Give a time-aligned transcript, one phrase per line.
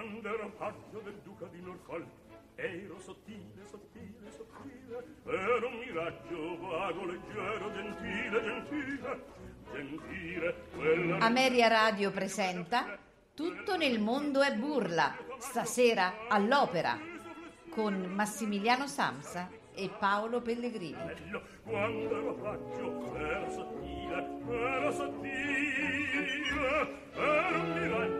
[0.00, 2.06] quando ero paggio del duca di Norfolk
[2.54, 9.24] ero sottile, sottile, sottile ero un miraggio vago, leggero, gentile, gentile
[9.70, 12.98] gentile quella Ameria Radio presenta
[13.34, 16.98] Tutto nel mondo è burla, stasera all'opera,
[17.70, 20.94] con Massimiliano Samsa e Paolo Pellegrini.
[20.94, 26.20] bello quando ero paggio ero sottile ero sottile
[27.14, 28.19] ero un miraggio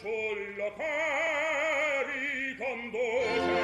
[0.00, 3.60] fanciullo che vi conduce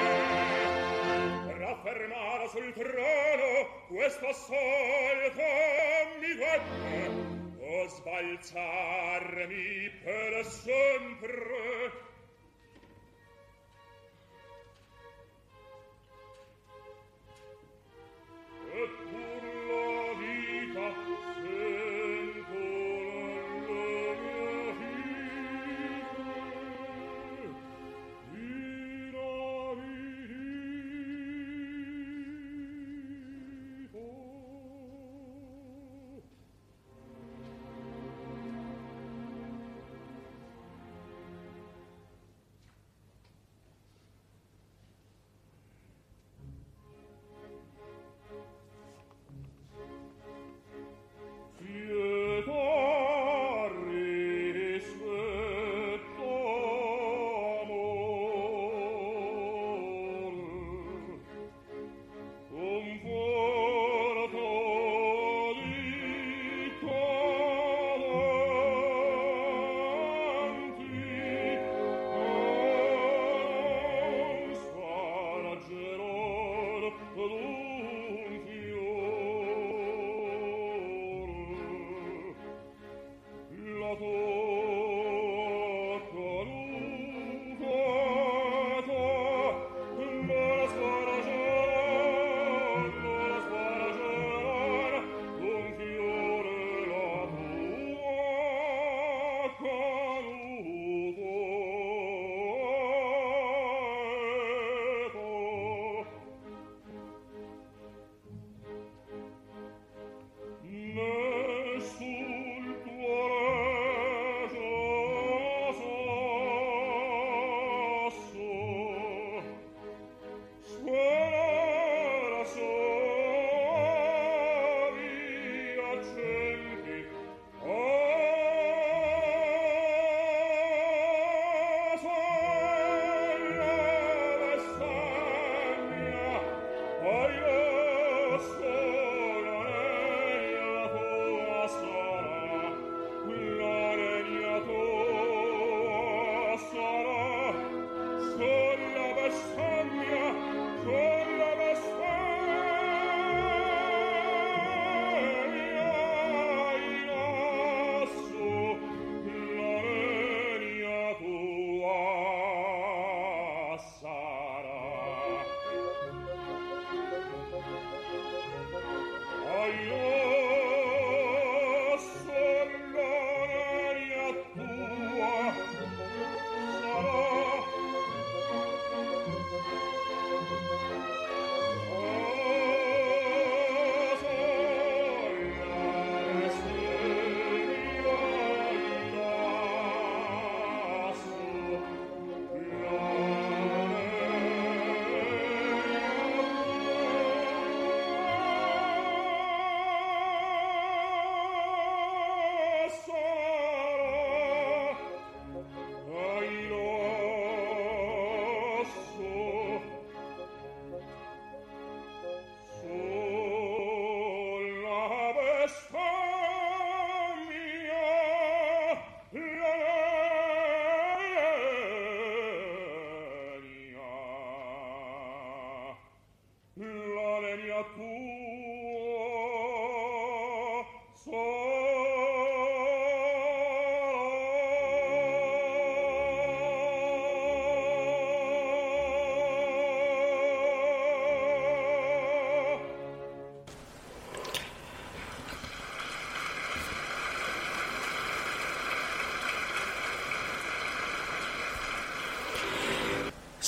[1.58, 6.44] raffermara sul trono questo sol conmigo
[7.58, 11.90] o sbalzarmi per sempre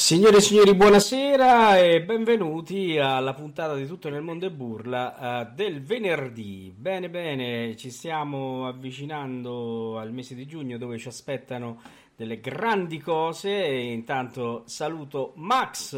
[0.08, 5.54] Signore e signori, buonasera e benvenuti alla puntata di Tutto nel mondo e burla uh,
[5.54, 6.72] del venerdì.
[6.74, 11.82] Bene, bene, ci stiamo avvicinando al mese di giugno dove ci aspettano
[12.16, 15.90] delle grandi cose e intanto saluto Max.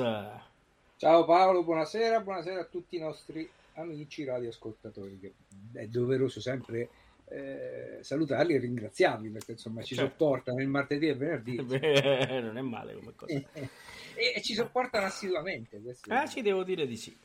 [0.97, 5.33] Ciao Paolo, buonasera, buonasera a tutti i nostri amici radioascoltatori
[5.73, 6.89] è doveroso sempre
[7.31, 10.11] eh, salutarli e ringraziarli perché insomma ci certo.
[10.11, 11.56] sopportano il martedì e il venerdì.
[11.62, 13.32] Beh, non è male come cosa.
[13.55, 15.81] e, e, ci sopportano assiduamente.
[16.09, 17.17] Ah, ci devo dire di sì.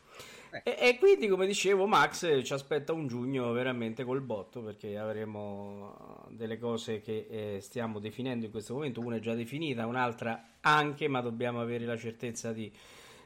[0.51, 0.61] Eh.
[0.63, 6.27] E, e, quindi, come dicevo, Max ci aspetta un giugno veramente col botto perché avremo
[6.29, 9.01] delle cose che eh, stiamo definendo in questo momento.
[9.01, 12.71] Una è già definita, un'altra anche, ma dobbiamo avere la certezza di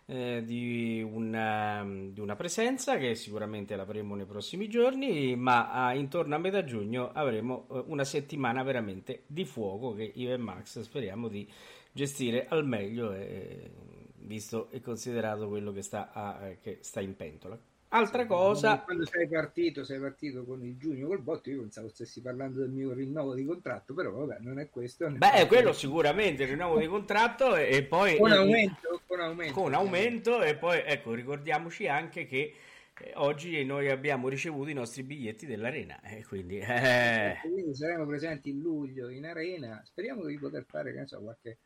[0.09, 6.33] eh, di, una, di, una, presenza che sicuramente l'avremo nei prossimi giorni, ma a, intorno
[6.33, 11.27] a metà giugno avremo eh, una settimana veramente di fuoco che io e Max speriamo
[11.27, 11.47] di
[11.91, 13.69] gestire al meglio, eh,
[14.15, 17.68] visto e considerato quello che sta, a, che sta in pentola.
[17.89, 18.79] Altra cosa.
[18.81, 21.49] Quando sei partito, sei partito con il giugno col botto.
[21.49, 25.07] Io pensavo stessi parlando del mio rinnovo di contratto, però vabbè, non è questo.
[25.07, 28.17] Non Beh, è quello sicuramente il rinnovo di contratto e poi.
[28.17, 29.53] Con aumento, con aumento.
[29.53, 32.53] Con aumento, e poi ecco, ricordiamoci anche che
[33.01, 37.37] eh, oggi noi abbiamo ricevuto i nostri biglietti dell'arena e quindi, eh...
[37.41, 41.59] quindi saremo presenti in luglio in arena speriamo di poter fare che ne so, qualche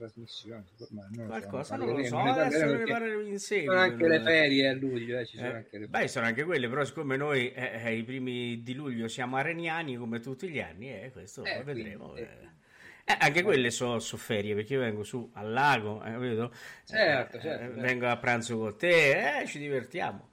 [0.00, 0.64] trasmissione.
[0.90, 3.72] Non Qualcosa non lo so, adesso ne parleremo in seguito.
[3.72, 6.00] Sono anche le ferie a luglio, eh, ci sono eh, anche le ferie.
[6.02, 9.96] Beh, sono anche quelle, però siccome noi eh, eh, i primi di luglio siamo areniani
[9.96, 12.10] come tutti gli anni, eh, questo lo vedremo.
[12.10, 16.12] Quindi, eh, anche quelle sono so ferie perché io vengo su al lago, eh?
[16.12, 16.50] Certo,
[16.84, 17.80] certo, certo.
[17.80, 20.28] vengo a pranzo con te, ci divertiamo.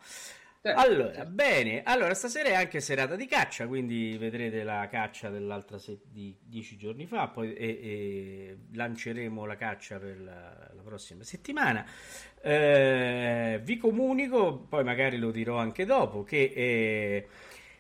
[0.64, 6.02] Allora, bene, allora stasera è anche serata di caccia, quindi vedrete la caccia dell'altra se-
[6.04, 11.86] di dieci giorni fa, poi e, e lanceremo la caccia per la, la prossima settimana.
[12.42, 17.28] Eh, vi comunico, poi magari lo dirò anche dopo, che eh,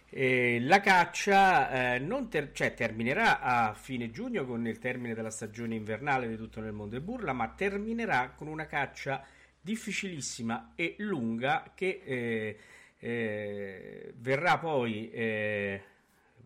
[0.09, 5.75] eh, la caccia eh, ter- cioè, terminerà a fine giugno con il termine della stagione
[5.75, 9.25] invernale di tutto nel mondo e burla, ma terminerà con una caccia
[9.67, 12.57] difficilissima e lunga che eh,
[12.99, 15.81] eh, verrà poi eh,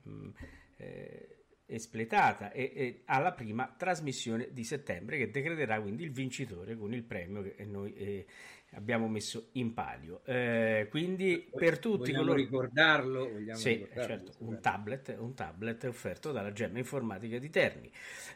[0.09, 0.29] mm,
[0.77, 1.27] eh,
[1.67, 7.03] espletata e, e, alla prima trasmissione di settembre che decreterà quindi il vincitore con il
[7.03, 8.25] premio che noi eh,
[8.73, 10.21] abbiamo messo in palio.
[10.25, 12.37] Eh, quindi per tutti vogliamo coloro...
[12.37, 17.91] ricordarlo, vogliamo sì, ricordarlo, certo, un tablet, un tablet offerto dalla Gemma Informatica di Terni.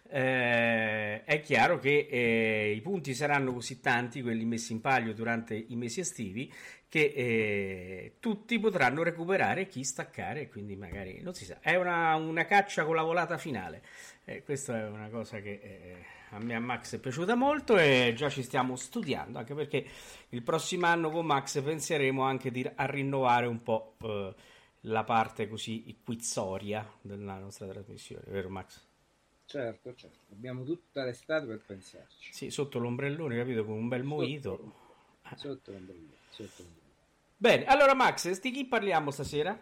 [0.10, 5.56] Eh, è chiaro che eh, i punti saranno così tanti, quelli messi in palio durante
[5.56, 6.52] i mesi estivi,
[6.88, 11.60] che eh, tutti potranno recuperare chi staccare, quindi magari non si sa.
[11.60, 13.82] È una, una caccia con la volata finale.
[14.28, 18.14] Eh, questa è una cosa che eh, a me a Max è piaciuta molto e
[18.16, 19.86] già ci stiamo studiando, anche perché
[20.30, 24.34] il prossimo anno con Max penseremo anche di, a rinnovare un po' eh,
[24.82, 28.84] la parte così quizzoria della nostra trasmissione, vero Max?
[29.46, 32.34] Certo, certo, abbiamo tutta l'estate per pensarci.
[32.34, 34.74] Sì, sotto l'ombrellone, capito, con un bel moito.
[35.36, 36.84] Sotto l'ombrellone, sotto l'ombrellone.
[37.38, 39.56] Bene, allora Max, di chi parliamo stasera?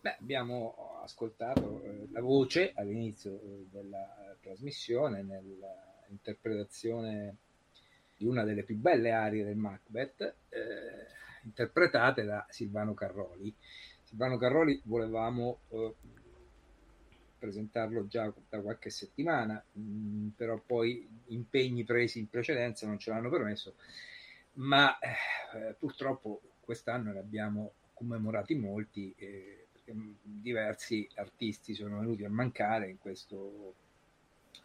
[0.00, 7.36] Beh, abbiamo ascoltato eh, la voce all'inizio eh, della trasmissione nell'interpretazione
[8.16, 11.06] di una delle più belle arie del Macbeth, eh,
[11.44, 13.54] interpretate da Silvano Carroli.
[14.02, 15.94] Silvano Carroli volevamo eh,
[17.38, 23.10] presentarlo già da qualche settimana, mh, mm, però poi impegni presi in precedenza non ce
[23.10, 23.74] l'hanno permesso,
[24.54, 29.57] ma eh, purtroppo quest'anno ne abbiamo commemorati molti, eh,
[30.22, 33.74] diversi artisti sono venuti a mancare in questo,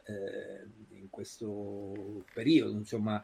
[0.06, 3.22] eh, in questo periodo, insomma,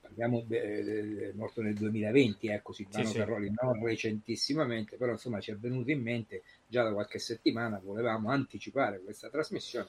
[0.00, 5.56] parliamo eh, morto nel 2020, ecco, Silvano sì, Carroli, non recentissimamente, però insomma ci è
[5.56, 9.88] venuto in mente già da qualche settimana, volevamo anticipare questa trasmissione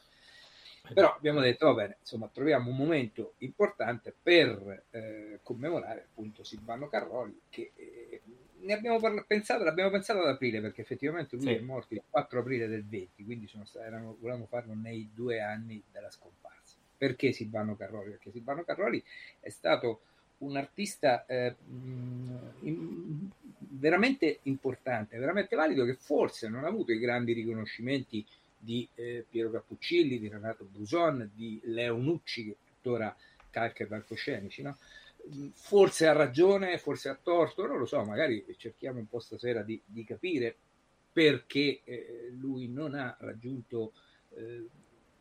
[0.93, 6.87] però abbiamo detto, va bene, insomma, troviamo un momento importante per eh, commemorare appunto Silvano
[6.87, 8.21] Carroli, che eh,
[8.61, 11.53] ne abbiamo parla- pensato, l'abbiamo pensato ad aprile, perché effettivamente lui sì.
[11.53, 15.81] è morto il 4 aprile del 20, quindi sono, erano, volevamo farlo nei due anni
[15.91, 16.75] della scomparsa.
[16.97, 18.11] Perché Silvano Carroli?
[18.11, 19.01] Perché Silvano Carroli
[19.39, 20.01] è stato
[20.39, 21.55] un artista eh,
[22.61, 28.25] in, veramente importante, veramente valido, che forse non ha avuto i grandi riconoscimenti
[28.57, 33.15] di eh, Piero Cappuccilli, di Renato Buson, di Leo Nucci, che tuttora
[33.49, 34.77] calca i palcoscenici, no?
[35.53, 39.79] Forse ha ragione, forse ha torto, non lo so, magari cerchiamo un po' stasera di,
[39.85, 40.55] di capire
[41.11, 43.93] perché eh, lui non ha raggiunto,
[44.35, 44.65] eh,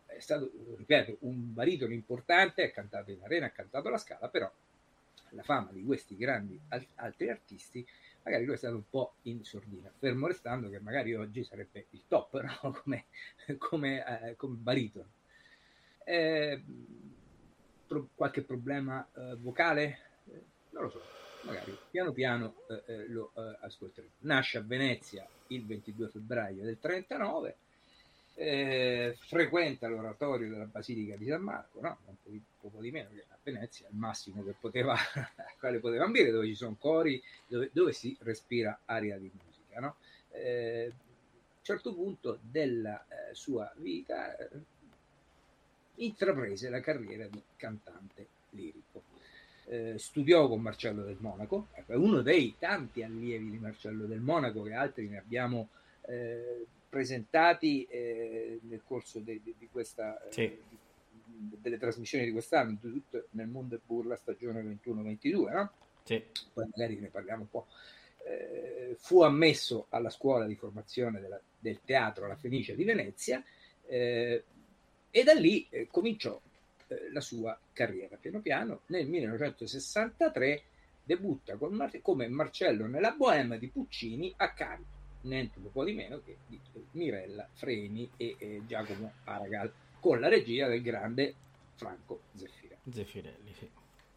[0.07, 4.51] è stato, ripeto, un baritono importante, ha cantato in arena, ha cantato la scala, però
[5.33, 6.59] la fama di questi grandi
[6.95, 7.87] altri artisti
[8.29, 12.03] magari lui è stato un po' in sordina, fermo restando che magari oggi sarebbe il
[12.07, 12.83] top no?
[12.83, 13.07] come,
[13.57, 15.11] come, eh, come baritono.
[16.05, 16.63] Eh,
[17.89, 19.99] pro, qualche problema eh, vocale?
[20.31, 21.01] Eh, non lo so,
[21.43, 24.13] magari piano piano eh, eh, lo ascolteremo.
[24.21, 27.57] Nasce a Venezia il 22 febbraio del 39
[28.41, 31.99] eh, frequenta l'oratorio della Basilica di San Marco, no?
[32.05, 34.95] un po', di, poco di meno, che a Venezia è il massimo che poteva,
[35.59, 39.81] quale poteva ambire, dove ci sono cori, dove, dove si respira aria di musica.
[39.81, 39.97] No?
[40.31, 44.49] Eh, a un certo punto della eh, sua vita eh,
[45.99, 49.05] intraprese la carriera di cantante lirico.
[49.67, 54.63] Eh, studiò con Marcello del Monaco, è uno dei tanti allievi di Marcello del Monaco,
[54.63, 55.69] che altri ne abbiamo
[56.07, 60.43] eh, presentati eh, nel corso de, de, di questa, eh, sì.
[60.45, 60.63] eh,
[61.27, 65.73] delle trasmissioni di quest'anno, tutto nel mondo e burla stagione 21-22, no?
[66.05, 66.23] Sì.
[66.55, 67.67] Poi magari ne parliamo un po'.
[68.25, 73.43] Eh, fu ammesso alla scuola di formazione della, del teatro La Fenice di Venezia
[73.87, 74.45] eh,
[75.11, 76.41] e da lì eh, cominciò
[77.13, 78.17] la sua carriera.
[78.17, 80.63] Piano piano nel 1963
[81.05, 86.21] debutta Mar- come Marcello nella Bohème di Puccini a Cannes niente un po' di meno
[86.23, 86.61] che di
[86.93, 91.35] Mirella Freni e eh, Giacomo Aragal con la regia del grande
[91.75, 92.93] Franco Zeffirelli.
[92.93, 93.71] Zeffirelli sì.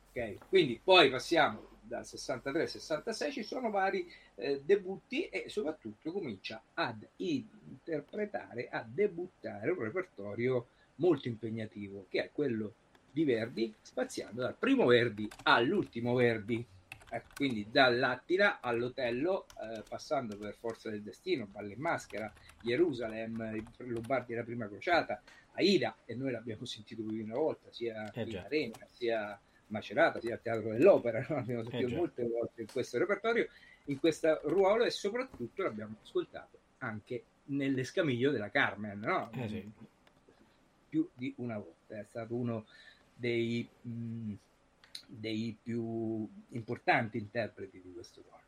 [0.09, 0.37] okay.
[0.47, 6.61] Quindi poi passiamo dal 63 al 66, ci sono vari eh, debutti e soprattutto comincia
[6.73, 12.73] ad interpretare, a debuttare un repertorio molto impegnativo che è quello
[13.11, 16.65] di Verdi, spaziando dal primo Verdi all'ultimo Verdi
[17.13, 22.31] eh, quindi dall'Attila all'Otello, eh, passando per Forza del Destino, Balle in Maschera,
[22.63, 25.21] Gerusalemme, Lombardi della Prima Crociata,
[25.53, 30.21] Aida, e noi l'abbiamo sentito più di una volta, sia eh in Arena, sia Macerata,
[30.21, 31.35] sia al Teatro dell'Opera, no?
[31.35, 33.47] l'abbiamo sentito eh molte volte in questo repertorio,
[33.85, 39.29] in questo ruolo e soprattutto l'abbiamo ascoltato anche nell'escamiglio della Carmen, no?
[39.33, 39.71] Eh sì.
[40.91, 42.65] Più di una volta, è stato uno
[43.15, 43.65] dei...
[43.81, 44.33] Mh,
[45.13, 48.39] dei più importanti interpreti di questo ruolo.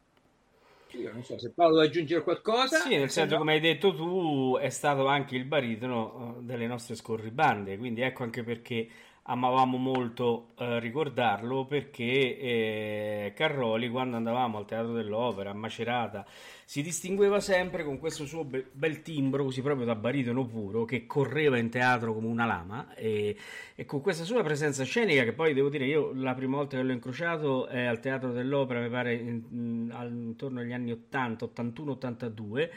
[1.03, 2.79] Io non so se Paolo vuoi aggiungere qualcosa.
[2.79, 6.95] Sì, nel senso, come hai detto tu, è stato anche il baritono eh, delle nostre
[6.95, 8.88] scorribande, quindi ecco anche perché
[9.25, 16.25] amavamo molto eh, ricordarlo perché eh, Carroli quando andavamo al Teatro dell'Opera a Macerata
[16.65, 21.06] si distingueva sempre con questo suo be- bel timbro così proprio da baritono puro che
[21.06, 23.38] correva in teatro come una lama e,
[23.75, 26.84] e, con questa sua presenza scenica che poi devo dire io la prima volta che
[26.84, 31.92] l'ho incrociato è al Teatro dell'Opera mi pare in, in, intorno agli anni 80 81
[31.92, 32.72] 82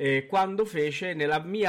[0.00, 1.12] eh, quando fece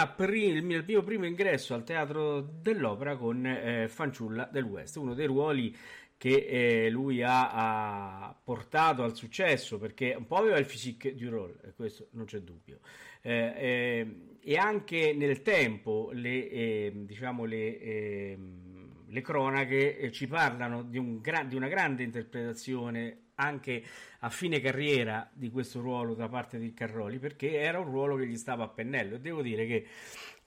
[0.07, 5.25] pri- il mio primo ingresso al teatro dell'opera con eh, Fanciulla del West, uno dei
[5.25, 5.75] ruoli
[6.15, 11.27] che eh, lui ha, ha, portato al successo perché un po' aveva il physique du
[11.27, 12.79] role, questo non c'è dubbio.
[13.21, 14.07] Eh, eh,
[14.39, 21.19] e anche nel tempo le, eh, diciamo le, ehm, le cronache ci parlano di, un
[21.19, 23.83] gra- di una grande interpretazione anche
[24.19, 28.27] a fine carriera di questo ruolo da parte di Carroli perché era un ruolo che
[28.27, 29.15] gli stava a pennello.
[29.15, 29.87] E devo dire che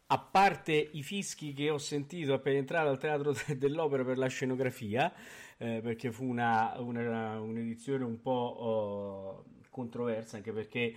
[0.07, 5.13] a parte i fischi che ho sentito appena entrato al teatro dell'opera per la scenografia
[5.57, 10.95] eh, perché fu una, una, un'edizione un po' oh, controversa anche perché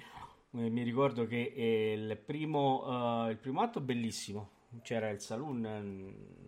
[0.51, 4.49] eh, mi ricordo che eh, il, primo, uh, il primo atto bellissimo.
[4.81, 6.46] C'era il saloon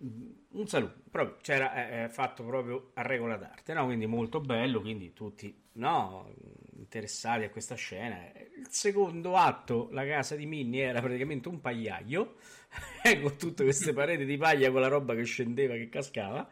[0.00, 3.84] un saluto, proprio c'era eh, eh, fatto proprio a regola d'arte, no?
[3.84, 6.32] quindi molto bello, quindi tutti no,
[6.76, 8.30] interessati a questa scena.
[8.56, 12.36] Il secondo atto, la casa di Minnie era praticamente un pagliaio,
[13.22, 16.48] con tutte queste pareti di paglia con la roba che scendeva, che cascava.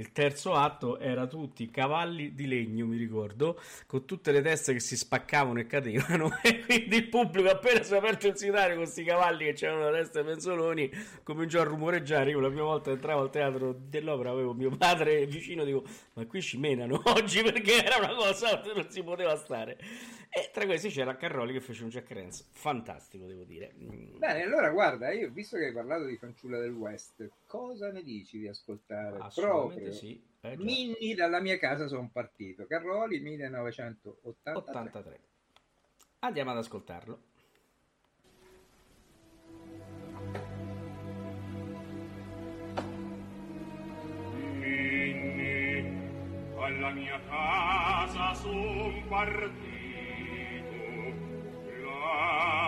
[0.00, 4.78] Il terzo atto era tutti cavalli di legno, mi ricordo, con tutte le teste che
[4.78, 6.30] si spaccavano e cadevano.
[6.40, 9.90] E quindi il pubblico, appena si è aperto il sidario con questi cavalli che c'erano
[9.90, 10.88] la testa penzoloni,
[11.24, 12.30] cominciò a rumoreggiare.
[12.30, 16.42] Io la prima volta entravo al teatro dell'opera, avevo mio padre vicino, dico, ma qui
[16.42, 19.78] ci menano oggi perché era una cosa che non si poteva stare.
[20.30, 23.72] E tra questi c'era Carroli che fece un Jack Rance fantastico, devo dire.
[23.76, 24.18] Mm.
[24.18, 28.38] Bene, allora guarda, io visto che hai parlato di Fanciulla del West, cosa ne dici
[28.38, 29.92] di ascoltare proprio?
[29.92, 30.22] Sì.
[30.40, 32.66] Eh, Minni dalla mia casa sono partito.
[32.66, 34.52] Carroli 1983.
[34.52, 35.20] 83.
[36.20, 37.22] Andiamo ad ascoltarlo.
[44.60, 45.82] Minni,
[46.56, 49.77] alla mia casa son partito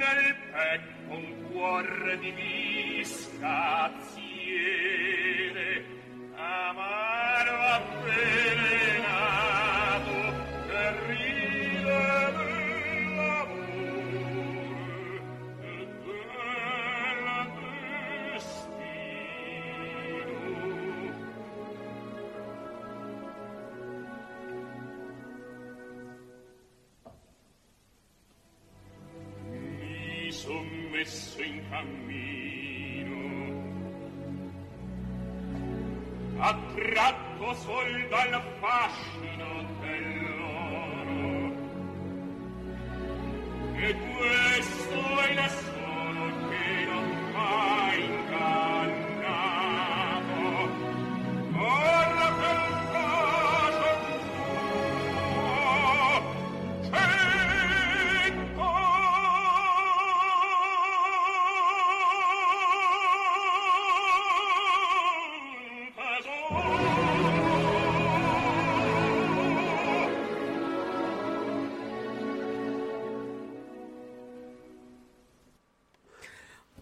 [0.00, 1.40] monti sopra un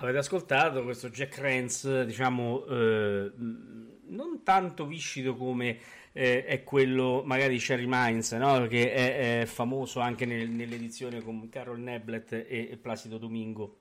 [0.09, 5.79] Avete ascoltato questo Jack Rance, diciamo, eh, non tanto viscido come
[6.12, 8.66] eh, è quello magari di Sherry Mines, no?
[8.68, 13.81] che è, è, famoso anche nel, nell'edizione con Carol Neblet e, e, Placido Domingo,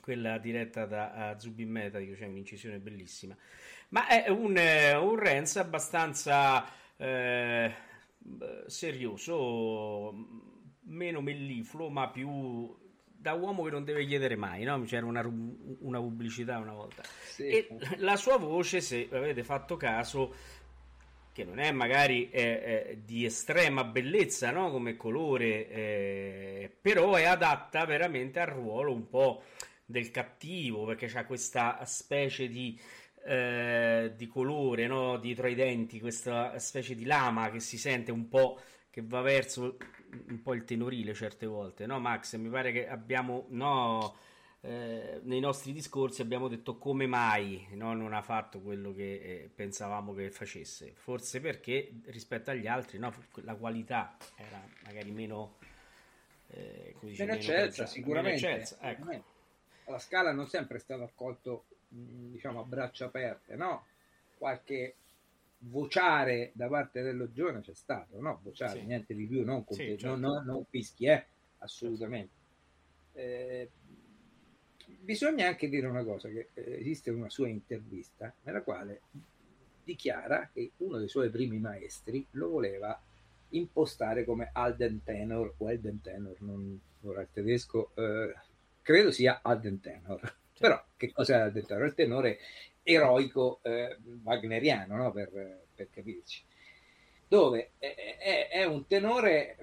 [0.00, 3.36] quella diretta da Zubin Meta, che c'è un'incisione bellissima.
[3.88, 6.64] Ma è un, eh, un Rance abbastanza
[6.96, 7.74] eh,
[8.66, 10.14] serioso,
[10.82, 12.84] meno mellifluo, ma più
[13.26, 14.80] da uomo che non deve chiedere mai, no?
[14.82, 15.28] C'era una,
[15.80, 17.02] una pubblicità una volta.
[17.02, 17.48] Sì.
[17.48, 20.32] E la sua voce, se avete fatto caso,
[21.32, 24.70] che non è magari eh, eh, di estrema bellezza, no?
[24.70, 29.42] Come colore, eh, però è adatta veramente al ruolo un po'
[29.84, 32.78] del cattivo, perché c'ha questa specie di...
[33.28, 35.16] Eh, di colore no?
[35.16, 39.78] dietro ai denti, questa specie di lama che si sente un po' che va verso
[40.28, 42.36] un po' il tenorile certe volte, no Max?
[42.36, 44.16] Mi pare che abbiamo, no,
[44.60, 49.50] eh, nei nostri discorsi abbiamo detto come mai no, non ha fatto quello che eh,
[49.54, 55.56] pensavamo che facesse, forse perché rispetto agli altri no, la qualità era magari meno...
[56.48, 58.44] Eh, dice, meno eccelsa, sicuramente.
[58.46, 59.34] Meno eccelsa, ecco.
[59.86, 63.86] La scala non sempre è stato accolto diciamo a braccia aperte, no?
[64.36, 64.94] Qualche
[65.68, 68.40] vociare da parte dello giovane c'è stato, no?
[68.42, 68.86] Vociare, sì.
[68.86, 70.16] niente di più, non, comp- sì, certo.
[70.16, 71.26] non, non, fischi, eh?
[71.58, 72.34] assolutamente.
[73.12, 73.70] Eh,
[75.00, 79.02] bisogna anche dire una cosa, che eh, esiste una sua intervista nella quale
[79.84, 83.00] dichiara che uno dei suoi primi maestri lo voleva
[83.50, 88.34] impostare come Alden Tenor o Elden Tenor, non ora il tedesco, eh,
[88.82, 90.20] credo sia Alden Tenor.
[90.20, 90.58] Certo.
[90.58, 91.86] Però che cosa è Alden Tenor?
[91.86, 92.38] Il tenore
[92.88, 95.10] eroico eh, wagneriano, no?
[95.10, 96.44] per, per, capirci,
[97.26, 99.56] dove è, è, è, un tenore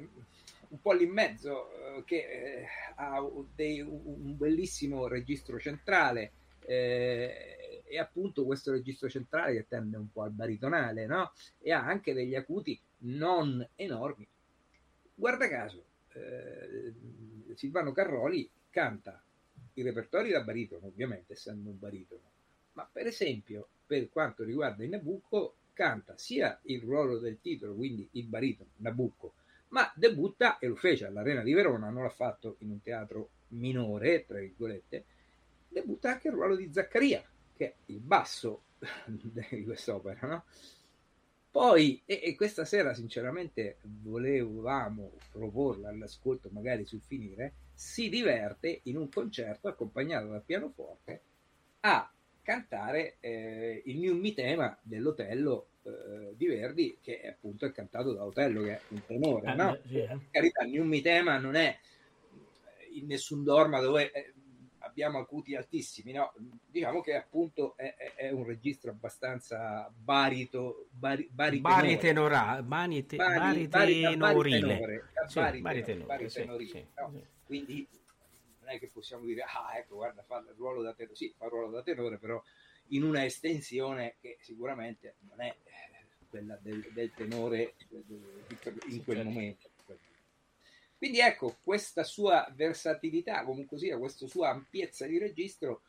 [0.68, 6.34] un po' lì in mezzo eh, che eh, ha dei, un bellissimo registro centrale
[6.66, 11.32] eh, e appunto questo registro centrale che tende un po' al baritonale no?
[11.60, 14.28] e ha anche degli acuti non enormi.
[15.16, 16.94] Guarda caso, eh,
[17.56, 19.24] Silvano Carroli canta
[19.76, 22.33] i repertori da baritono, ovviamente essendo un baritono,
[22.74, 28.08] ma per esempio per quanto riguarda il Nabucco canta sia il ruolo del titolo, quindi
[28.12, 29.34] il baritono Nabucco,
[29.70, 34.26] ma debutta e lo fece all'Arena di Verona, non l'ha fatto in un teatro minore,
[34.26, 35.06] tra virgolette,
[35.68, 37.24] debutta anche il ruolo di Zaccaria,
[37.56, 38.64] che è il basso
[39.06, 40.44] di quest'opera, no?
[41.50, 48.98] Poi, e, e, questa sera sinceramente volevamo proporla all'ascolto magari sul finire, si diverte in
[48.98, 51.22] un concerto accompagnato dal pianoforte
[51.82, 52.12] a
[52.44, 58.14] cantare eh, il New Mi tema dell'Otello eh, di Verdi, che è appunto è cantato
[58.14, 59.48] da Otello, che è un tenore.
[59.48, 59.78] Ah, no?
[59.88, 60.20] Sì, eh.
[60.30, 61.76] carità, il New Mi tema non è
[62.94, 64.34] in nessun dorma dove eh,
[64.80, 66.34] abbiamo acuti altissimi, no?
[66.70, 74.92] diciamo che appunto è, è, un registro abbastanza barito, bari, baritenora, barite, bari, baritenorile.
[75.28, 75.40] Sì,
[77.46, 77.88] Quindi
[78.64, 81.46] non è che possiamo dire, ah ecco, guarda, fa il ruolo da tenore, sì, fa
[81.46, 82.42] il ruolo da tenore, però
[82.88, 87.76] in una estensione che sicuramente non è eh, quella del, del tenore
[88.88, 89.70] in quel momento.
[90.98, 95.82] Quindi ecco, questa sua versatilità, comunque sia, questa sua ampiezza di registro,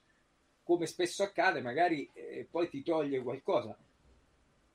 [0.64, 3.78] come spesso accade, magari eh, poi ti toglie qualcosa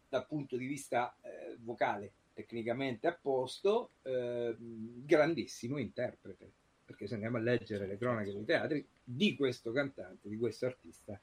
[0.07, 6.51] dal punto di vista eh, vocale, tecnicamente a posto, eh, grandissimo interprete,
[6.89, 11.19] perché se andiamo a leggere le cronache dei teatri di questo cantante, di questo artista,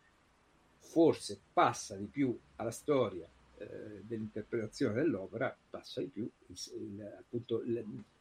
[0.78, 7.64] forse passa di più alla storia eh, dell'interpretazione dell'opera, passa di più il, il, appunto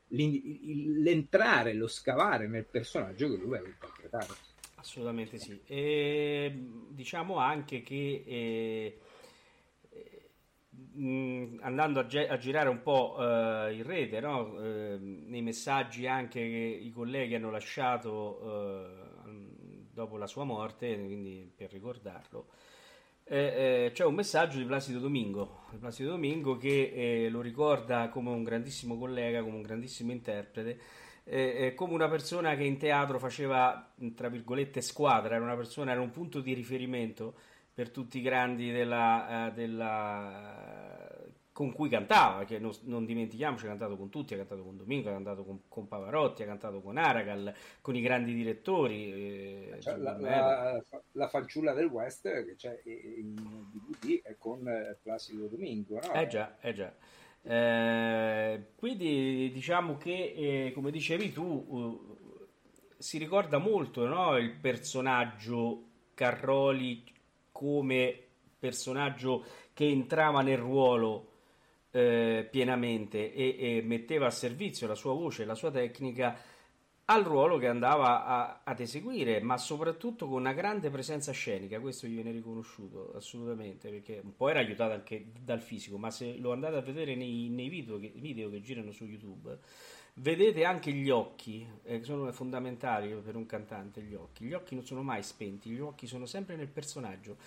[0.08, 4.36] l'entrare, lo scavare nel personaggio che lui aveva interpretato.
[4.78, 5.62] Assolutamente sì.
[5.68, 9.00] E, diciamo anche che eh,
[10.96, 14.60] mh, andando a, ge- a, girare un po' eh, in rete, no?
[14.60, 19.06] eh, nei messaggi anche che i colleghi hanno lasciato eh,
[19.94, 22.48] dopo la sua morte, quindi per ricordarlo,
[23.24, 28.30] eh, eh, c'è un messaggio di Placido Domingo, Placido Domingo che eh, lo ricorda come
[28.30, 30.80] un grandissimo collega, come un grandissimo interprete,
[31.24, 35.92] eh, eh, come una persona che in teatro faceva, tra virgolette, squadra, era una persona,
[35.92, 37.34] era un punto di riferimento
[37.76, 40.96] per tutti i grandi della, eh, della
[41.52, 45.08] con cui cantava, che non, non, dimentichiamoci, ha cantato con tutti, ha cantato con Domingo,
[45.10, 49.70] ha cantato con, con Pavarotti, ha cantato con Aragal, con i grandi direttori.
[49.72, 50.84] Eh, cioè, la, la,
[51.14, 53.36] la, fanciulla del West che c'è in
[53.72, 56.14] DVD è con eh, Placido Domingo, no?
[56.14, 56.94] Eh già, eh già.
[57.42, 62.18] Eh, quindi diciamo che, eh, come dicevi tu, uh,
[62.98, 64.36] si ricorda molto no?
[64.36, 65.84] il personaggio
[66.14, 67.14] Carroli
[67.56, 68.20] come
[68.60, 71.30] personaggio che entrava nel ruolo
[71.92, 76.38] eh, pienamente e, e, metteva a servizio la sua voce la sua tecnica
[77.06, 82.08] al ruolo che andava a, ad eseguire, ma soprattutto con una grande presenza scenica, questo
[82.08, 86.52] gli viene riconosciuto assolutamente, perché un po' era aiutato anche dal fisico, ma se lo
[86.52, 89.60] andate a vedere nei, nei video, che, video, che, girano su YouTube,
[90.16, 94.86] vedete anche gli occhi, eh, sono fondamentali per un cantante gli occhi, gli occhi non
[94.86, 97.38] sono mai spenti, gli occhi sono sempre nel personaggio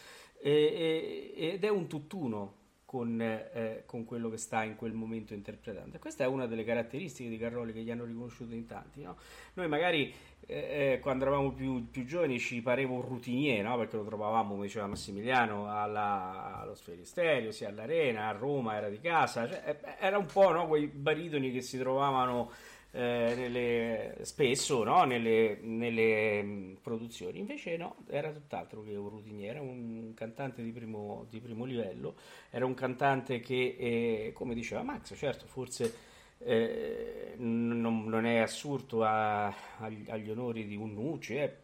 [0.41, 5.35] e, e, ed è un tutt'uno con, eh, con, quello che sta in quel momento
[5.35, 5.99] interpretando.
[5.99, 9.03] Questa è una delle caratteristiche di Carroli che gli hanno riconosciuto in tanti.
[9.03, 9.17] No?
[9.55, 10.11] Noi magari
[10.51, 13.77] eh, eh, quando eravamo più, più, giovani ci pareva un routinier, no?
[13.77, 18.99] perché lo trovavamo, come diceva Massimiliano, alla, allo Sferisterio, sia all'Arena, a Roma, era di
[18.99, 20.67] casa, cioè, eh, era un po' no?
[20.67, 22.51] quei baritoni che si trovavano
[22.93, 25.05] eh, nelle, spesso no?
[25.05, 27.41] nelle, nelle, mm, produzioni.
[27.41, 32.15] Invece no, era tutt'altro che un routinier, era un cantante di primo, di primo livello,
[32.49, 36.08] era un cantante che, eh, come diceva Max, certo, forse
[36.39, 39.47] eh, non, non, è assurdo a,
[39.79, 41.55] agli, agli, onori di un Nucci, eh,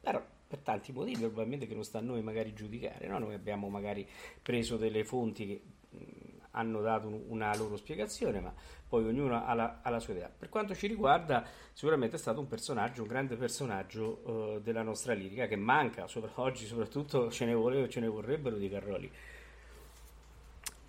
[0.00, 3.18] però per tanti motivi probabilmente che non sta a noi magari giudicare, no?
[3.18, 4.06] noi abbiamo magari
[4.42, 5.62] preso delle fonti che
[6.52, 8.52] hanno dato una loro spiegazione, ma
[8.88, 10.30] poi ognuno ha la, ha la, sua idea.
[10.36, 15.14] Per quanto ci riguarda, sicuramente è stato un personaggio, un grande personaggio uh, della nostra
[15.14, 19.10] lirica che manca, sopra, oggi soprattutto ce ne, volevo, ce ne vorrebbero di Carroli.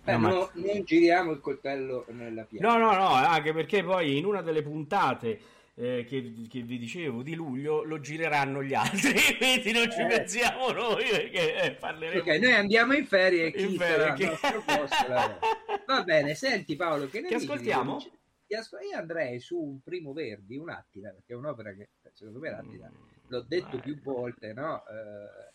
[0.04, 0.50] Beh, no, ma...
[0.52, 2.68] non giriamo il coltello nella pianta.
[2.68, 5.40] No, no, no, anche perché poi in una delle puntate
[5.76, 10.06] eh, che, che, vi dicevo di luglio lo gireranno gli altri quindi non ci eh.
[10.06, 14.28] pensiamo noi perché eh, parleremo ok noi andiamo in ferie e chi in ferie, che...
[14.28, 15.06] posto,
[15.86, 17.98] va bene senti Paolo che, che ascoltiamo?
[18.46, 22.88] io andrei su un primo Verdi un Attila perché è un'opera che secondo me l'Attila
[22.88, 24.84] mm, l'ho detto più volte no?
[24.86, 25.52] Eh,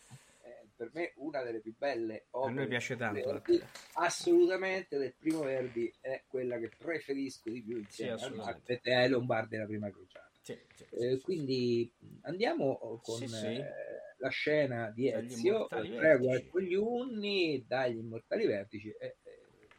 [0.80, 2.52] per me una delle più belle opere.
[2.52, 3.32] A noi piace tanto.
[3.32, 3.62] Verdi,
[3.96, 9.56] assolutamente del primo Verdi è quella che preferisco di più insieme sì, a ai Lombardi
[9.56, 10.30] della prima crociata.
[10.40, 13.72] Sì, sì, eh, quindi andiamo con eh,
[14.16, 19.14] la scena di Ezio, Prego e quegli unni dagli immortali vertici è,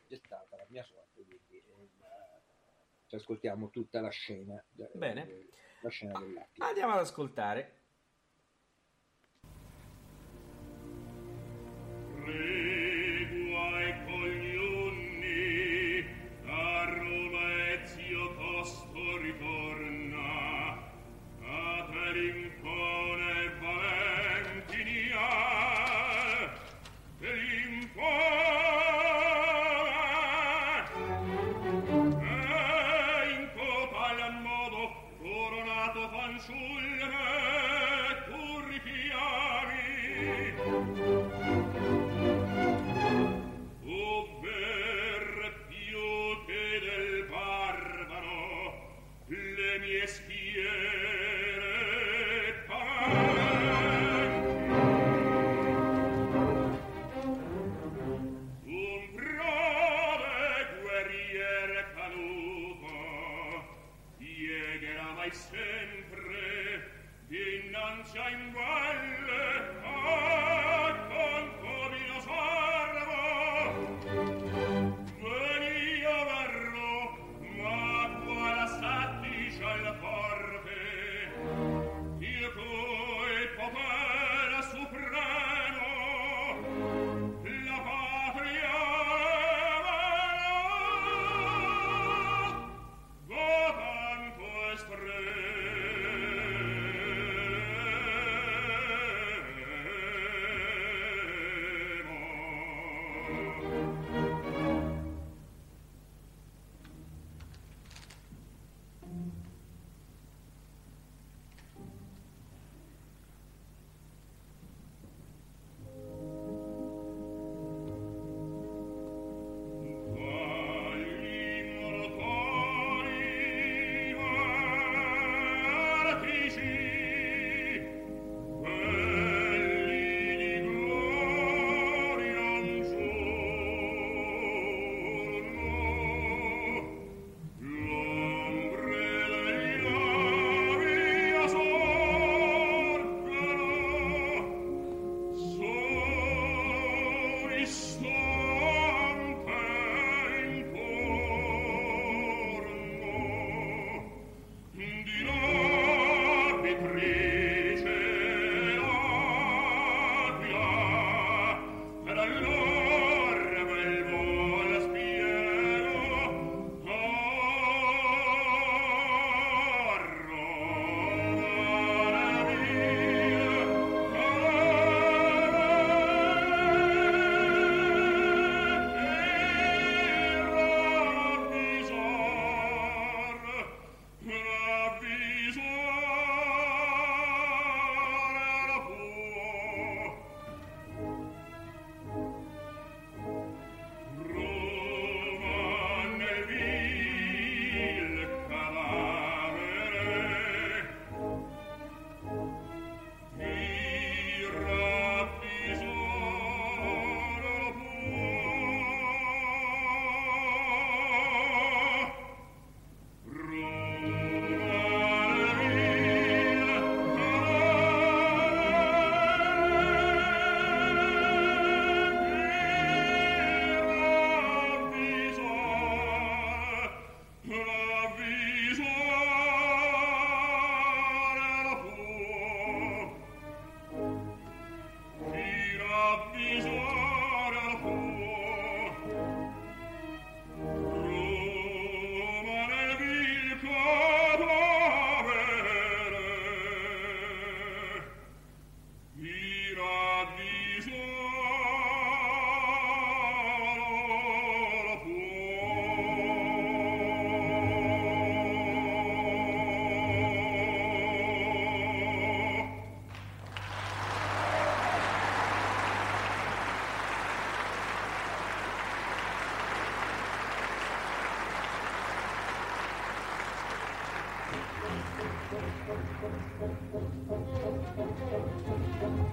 [0.07, 1.89] è stata la mia sorte, quindi eh,
[3.07, 4.63] ci ascoltiamo tutta la scena.
[4.93, 5.47] Bene.
[5.81, 6.63] La scena dell'attimo.
[6.63, 7.79] Andiamo ad ascoltare.
[12.25, 12.90] Please.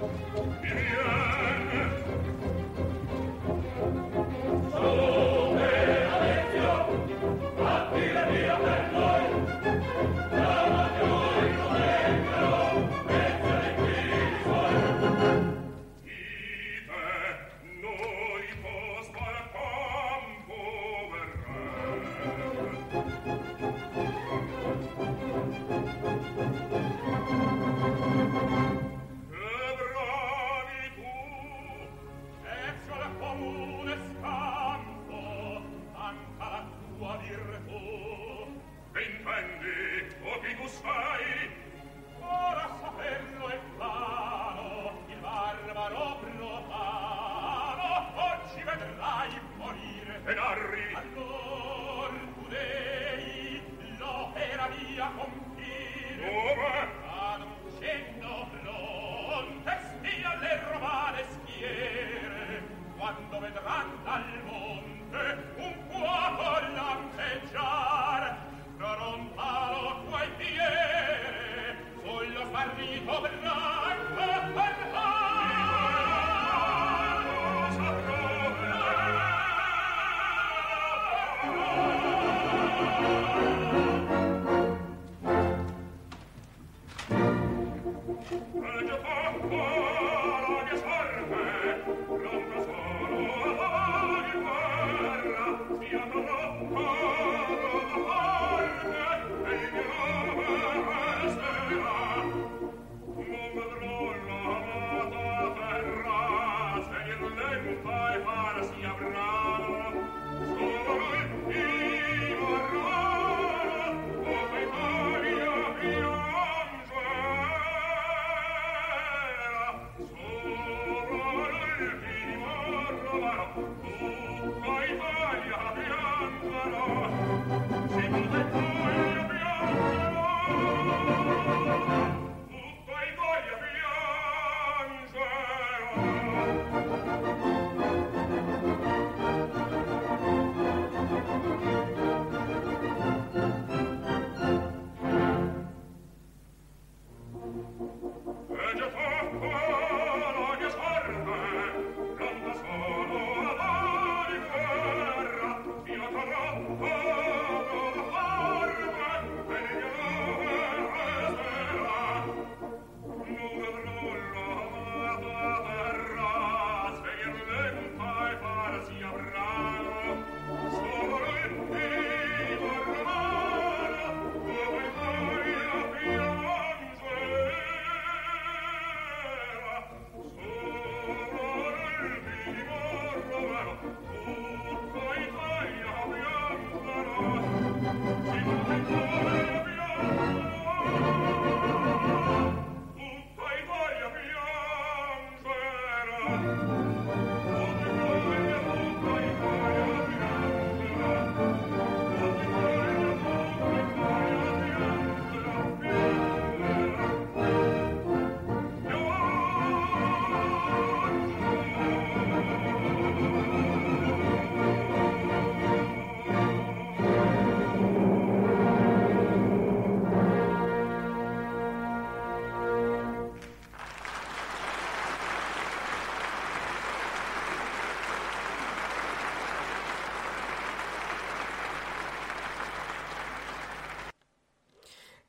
[0.01, 1.28] Yeah.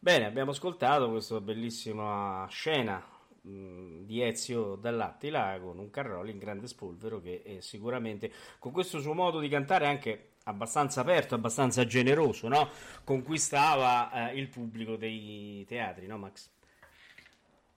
[0.10, 2.98] Bene, abbiamo ascoltato questa bellissima scena
[3.42, 9.14] mh, di Ezio dall'Attila con un Carroli in grande spolvero che sicuramente con questo suo
[9.14, 12.72] modo di cantare anche abbastanza aperto, abbastanza generoso, no?
[13.04, 16.50] conquistava eh, il pubblico dei teatri, no Max?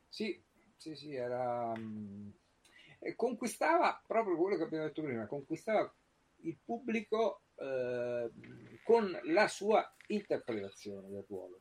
[0.09, 0.43] Sì,
[0.75, 1.77] sì, sì, era...
[1.77, 2.33] Mh,
[3.15, 5.95] conquistava proprio quello che abbiamo detto prima, conquistava
[6.45, 8.31] il pubblico eh,
[8.83, 11.61] con la sua interpretazione del ruolo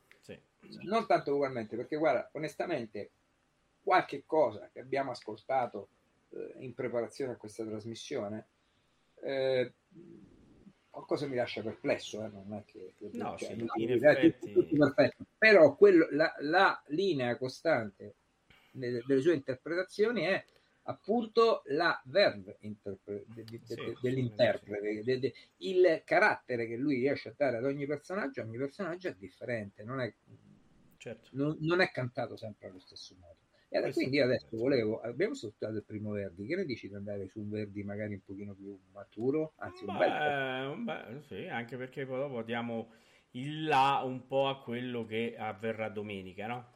[0.84, 3.12] non tanto ugualmente, perché guarda, onestamente,
[3.82, 5.90] qualche cosa che abbiamo ascoltato
[6.30, 8.48] eh, in preparazione a questa trasmissione,
[9.24, 9.74] eh,
[10.90, 12.30] qualcosa mi lascia perplesso, eh?
[12.30, 14.52] non è che, che no, cioè, sì, in effetti...
[14.78, 15.26] perfetto.
[15.38, 18.16] però quello, la, la, linea costante
[18.72, 20.44] delle, delle sue interpretazioni è
[20.84, 27.34] appunto la verve interpre- de, de, de, sì, dell'interprete, il carattere che lui riesce a
[27.38, 30.14] dare ad ogni personaggio, ogni personaggio è differente, non è
[31.02, 31.30] certo.
[31.32, 33.38] non, non, è cantato sempre allo stesso modo.
[33.70, 37.28] E Questo quindi adesso volevo, abbiamo ascoltato il primo Verdi, che ne dici di andare
[37.28, 39.54] su un Verdi magari un pochino più maturo?
[39.58, 40.84] Anzi, un bel...
[40.84, 42.92] Beh, sì, anche perché poi dopo diamo
[43.32, 46.74] il là un po' a quello che avverrà domenica, no?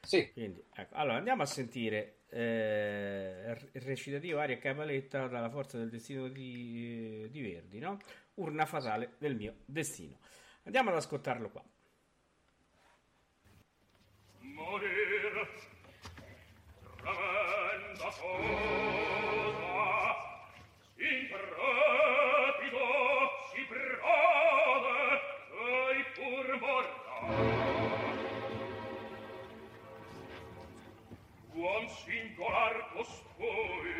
[0.00, 0.32] Sì.
[0.32, 0.94] Quindi, ecco.
[0.94, 7.40] Allora andiamo a sentire eh, il recitativo Aria Capaletta dalla forza del destino di, di
[7.42, 7.98] Verdi, no?
[8.34, 10.18] Urna fatale del mio destino.
[10.62, 11.62] Andiamo ad ascoltarlo qua.
[14.58, 15.48] morir
[16.98, 18.98] tremenda cosa
[23.50, 24.98] si brode
[25.68, 27.16] ei pur morta
[31.54, 33.97] uom singular costui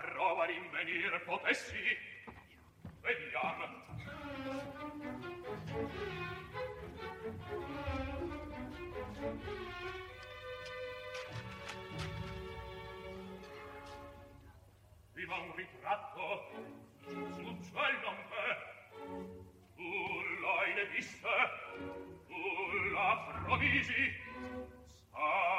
[0.00, 1.98] prova rinvenir potessi.
[3.02, 3.80] Vediam
[15.20, 16.24] viva un ritratto
[17.04, 18.18] sul ciel non
[19.76, 19.90] Tu
[20.40, 21.34] l'hai ne inedisse
[22.26, 22.40] tu
[22.92, 23.10] la
[23.44, 24.02] provisi.
[25.12, 25.49] Sa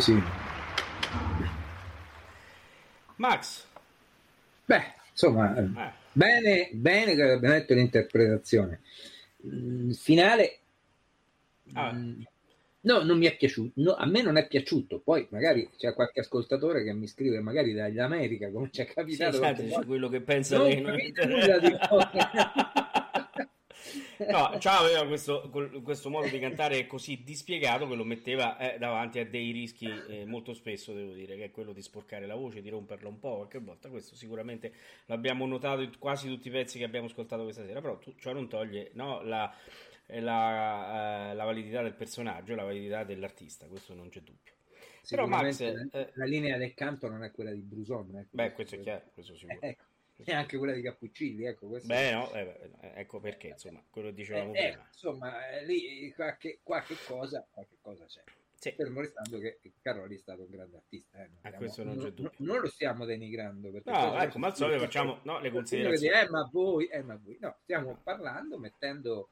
[0.00, 0.22] Sì, sì.
[3.16, 3.66] Max.
[4.64, 5.92] Beh, insomma, eh.
[6.12, 8.80] bene, bene che abbiamo detto l'interpretazione.
[9.42, 10.58] Il finale...
[11.74, 11.92] Ah.
[11.92, 12.22] Mm,
[12.80, 15.00] no, non mi è piaciuto, no, a me non è piaciuto.
[15.00, 19.36] Poi magari c'è qualche ascoltatore che mi scrive, magari dall'America, come ci è capitato.
[19.36, 20.80] Sì, esatto, quello che pensa non lei.
[20.80, 20.96] Non...
[24.28, 25.48] No, già aveva questo,
[25.82, 30.26] questo, modo di cantare così dispiegato che lo metteva eh, davanti a dei rischi eh,
[30.26, 33.36] molto spesso, devo dire, che è quello di sporcare la voce, di romperla un po'
[33.36, 33.88] qualche volta.
[33.88, 34.72] Questo sicuramente
[35.06, 38.32] l'abbiamo notato in quasi tutti i pezzi che abbiamo ascoltato questa sera, però tu, ciò
[38.32, 39.50] non toglie no, la,
[40.06, 44.52] eh, la, eh, la, validità del personaggio, la validità dell'artista, questo non c'è dubbio.
[45.08, 48.28] Però Max, eh, la linea del canto non è quella di Bruson.
[48.30, 49.58] Beh, questo è chiaro, questo sicuro.
[49.62, 49.89] ecco
[50.26, 51.44] e anche quella di Cappuccilli.
[51.44, 54.86] Ecco, Beh, no, eh, ecco perché, insomma, quello che dicevamo eh, prima.
[54.86, 58.22] insomma, eh, lì qualche, qualche, cosa, qualche cosa c'è.
[58.54, 58.72] Sì.
[58.72, 61.22] Fermo restando che Caroli è stato un grande artista.
[61.22, 61.30] Eh.
[61.40, 62.32] A questo non, c'è dubbio.
[62.38, 63.70] Non, lo stiamo denigrando.
[63.84, 66.14] No, ecco, ma al solito facciamo no, le considerazioni.
[66.14, 67.38] eh, ma voi, eh, ma voi.
[67.40, 69.30] No, stiamo parlando, mettendo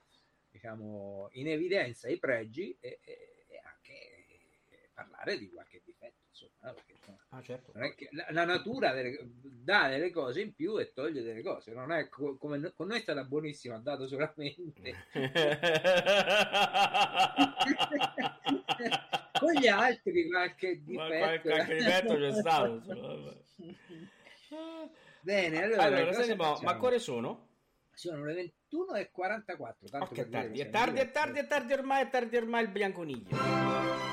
[0.51, 6.18] diciamo, in evidenza i pregi e, e, e anche parlare di qualche difetto.
[6.45, 6.99] Insomma, perché
[7.31, 7.73] Ah, certo.
[7.75, 11.73] la, la, natura delle, dà delle cose in più e toglie delle cose.
[11.73, 14.95] Non è co- come con noi è stata buonissima, ha dato solamente.
[19.39, 21.17] con gli altri qualche difetto.
[21.19, 22.83] Qualche, qualche difetto c'è stato.
[25.21, 27.47] Bene, allora, allora sentiamo, ma quale sono?
[27.93, 29.89] Sono le 21 e 44.
[29.89, 32.71] Tanto oh, è tardi, è tardi, è tardi, è tardi ormai, è tardi ormai il
[32.71, 34.08] bianconiglio.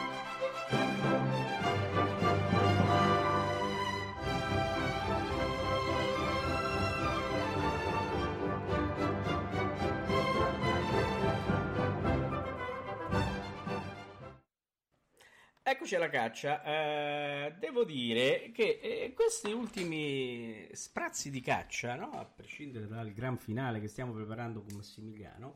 [15.85, 16.63] Eccoci alla caccia.
[16.63, 22.09] Eh, devo dire che eh, questi ultimi sprazzi di caccia, no?
[22.09, 25.55] a prescindere dal gran finale che stiamo preparando con Massimiliano,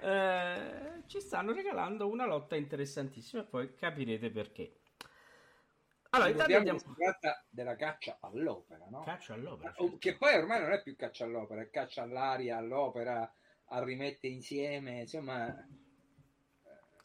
[0.00, 4.80] eh, ci stanno regalando una lotta interessantissima e poi capirete perché.
[6.10, 6.78] Allora, intanto andiamo...
[6.78, 9.02] si tratta della caccia all'opera, no?
[9.04, 9.74] Caccia all'opera.
[9.76, 9.98] Certo.
[9.98, 13.32] Che poi ormai non è più caccia all'opera, è caccia all'aria, all'opera,
[13.66, 15.46] a rimettere insieme, insomma...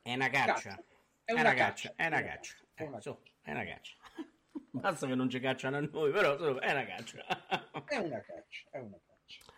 [0.02, 0.54] È una caccia.
[0.54, 0.84] caccia.
[1.26, 2.63] È una, è una caccia, caccia, è una caccia.
[2.74, 3.96] È una, eh, è una caccia.
[4.72, 7.24] Basta che non ci cacciano a noi, però è una caccia.
[7.86, 9.54] è una caccia, è una caccia.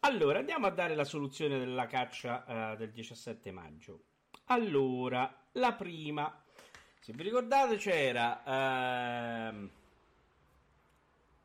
[0.00, 4.04] Allora, andiamo a dare la soluzione della caccia uh, del 17 maggio.
[4.46, 6.44] Allora, la prima,
[6.98, 9.70] se vi ricordate, c'era uh,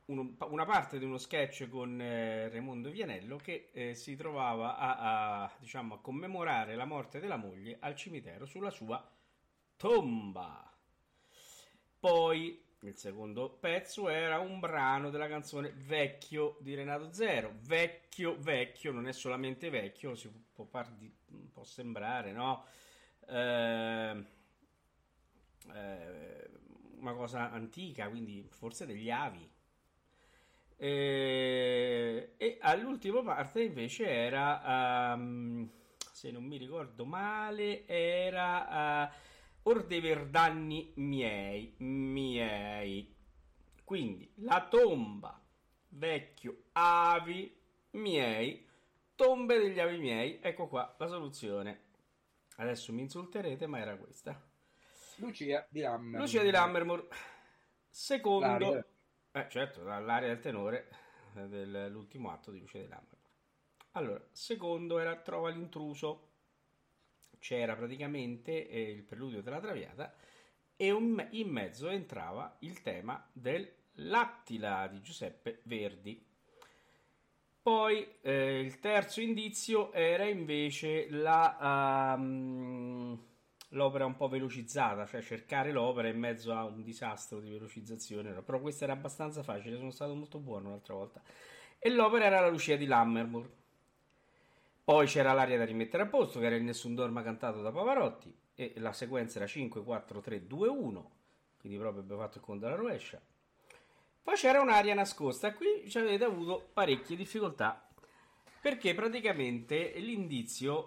[0.06, 5.44] uno, una parte di uno sketch con uh, Raimondo Vianello che eh, si trovava a,
[5.44, 9.08] a, diciamo, a commemorare la morte della moglie al cimitero sulla sua
[9.76, 10.77] tomba.
[12.00, 17.56] Poi il secondo pezzo era un brano della canzone Vecchio di Renato Zero.
[17.62, 21.12] Vecchio, vecchio, non è solamente vecchio, si può, par di,
[21.52, 22.66] può sembrare, no?
[23.28, 24.26] Eh,
[25.74, 26.50] eh,
[27.00, 29.50] una cosa antica, quindi forse degli avi.
[30.80, 35.68] Eh, e all'ultima parte invece era, um,
[36.12, 39.10] se non mi ricordo male, era...
[39.12, 39.26] Uh,
[39.68, 43.14] or dei verdanni miei, miei.
[43.84, 45.42] Quindi la tomba,
[45.90, 47.54] vecchio, avi
[47.92, 48.66] miei,
[49.16, 50.40] tombe degli avi miei.
[50.42, 51.86] Ecco qua la soluzione.
[52.58, 54.42] Adesso mi insulterete, ma era questa.
[55.18, 56.22] Lucia di Lammermoor.
[56.22, 57.08] Lucia di Lammermoor.
[57.90, 58.86] Secondo...
[59.32, 60.90] Eh, certo, dall'area del tenore
[61.36, 63.16] eh, dell'ultimo atto di Lucia di Lammermoor.
[63.92, 66.27] Allora, secondo era Trova l'intruso
[67.40, 70.14] c'era praticamente eh, il preludio della Traviata
[70.76, 76.24] e un, in mezzo entrava il tema dell'Attila di Giuseppe Verdi.
[77.62, 83.20] Poi eh, il terzo indizio era invece la, um,
[83.70, 88.32] l'opera un po' velocizzata, cioè cercare l'opera in mezzo a un disastro di velocizzazione.
[88.42, 91.22] Però questo era abbastanza facile, sono stato molto buono l'altra volta.
[91.80, 93.57] E l'opera era la Lucia di Lammermoor.
[94.88, 98.34] Poi c'era l'aria da rimettere a posto, che era il Nessun Dorma cantato da Pavarotti,
[98.56, 101.12] e la sequenza era 5, 4, 3, 2, 1,
[101.60, 103.22] quindi proprio abbiamo fatto il conto alla rovescia.
[104.24, 107.86] Poi c'era un'aria nascosta, qui ci avete avuto parecchie difficoltà,
[108.62, 110.86] perché praticamente l'indizio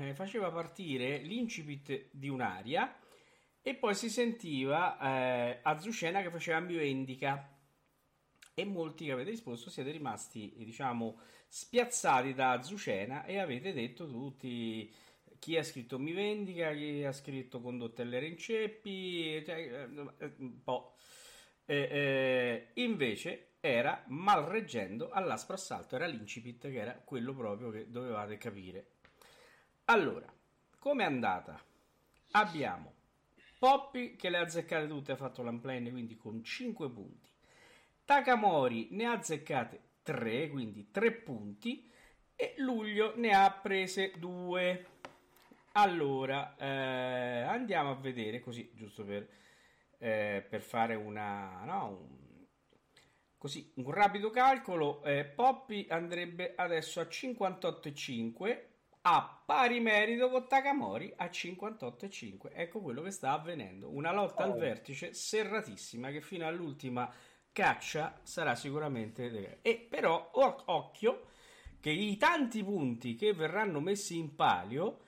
[0.00, 2.96] eh, faceva partire l'incipit di un'aria
[3.62, 7.55] e poi si sentiva eh, Azucena che faceva Ambioendica
[8.58, 14.90] e molti che avete risposto siete rimasti, diciamo, spiazzati da Azucena e avete detto tutti
[15.38, 19.86] chi ha scritto Mi Vendica, chi ha scritto Condottellere in Ceppi, cioè,
[20.18, 20.94] eh, un po'.
[21.66, 27.90] Eh, eh, invece era mal reggendo all'aspro assalto, era l'incipit che era quello proprio che
[27.90, 28.92] dovevate capire.
[29.84, 30.32] Allora,
[30.78, 31.62] com'è andata?
[32.30, 32.94] Abbiamo
[33.58, 37.34] Poppy che le ha azzeccate tutte, ha fatto l'unplane quindi con 5 punti.
[38.06, 41.90] Takamori ne ha azzeccate 3, quindi 3 punti,
[42.36, 44.86] e Luglio ne ha prese 2.
[45.72, 49.28] Allora, eh, andiamo a vedere così, giusto per,
[49.98, 52.46] eh, per fare una, no, un,
[53.36, 55.02] così, un rapido calcolo.
[55.02, 62.50] Eh, Poppy andrebbe adesso a 58,5 a pari merito con Takamori a 58,5.
[62.52, 63.90] Ecco quello che sta avvenendo.
[63.90, 64.52] Una lotta oh.
[64.52, 67.12] al vertice serratissima che fino all'ultima
[67.56, 70.30] caccia sarà sicuramente e però
[70.66, 71.28] occhio
[71.80, 75.00] che i tanti punti che verranno messi in palio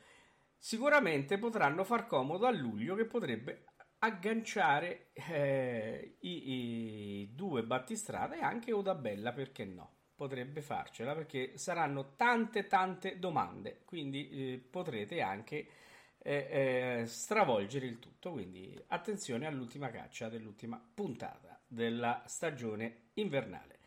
[0.57, 3.67] sicuramente potranno far comodo a luglio che potrebbe
[3.99, 9.97] agganciare eh, i, i, due battistrada e anche Odabella perché no?
[10.15, 15.69] Potrebbe farcela perché saranno tante tante domande quindi eh, potrete anche
[16.17, 18.33] eh, eh stravolgere il tutto.
[18.33, 23.79] Quindi attenzione all'ultima caccia dell'ultima puntata della stagione invernale.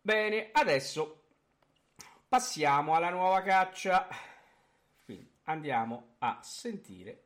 [0.00, 1.24] Bene, adesso
[2.26, 4.08] passiamo alla nuova caccia.
[5.04, 7.24] Quindi andiamo a sentire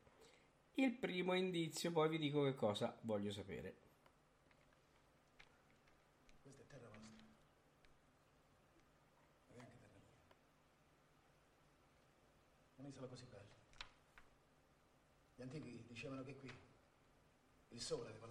[0.74, 3.76] il primo indizio, poi vi dico che cosa voglio sapere.
[6.40, 7.26] Questa è terra vostra.
[9.48, 10.34] Ma è anche terra mia.
[12.76, 13.44] Un'isola così bella.
[15.34, 16.50] Gli antichi dicevano che qui
[17.68, 18.21] il sole.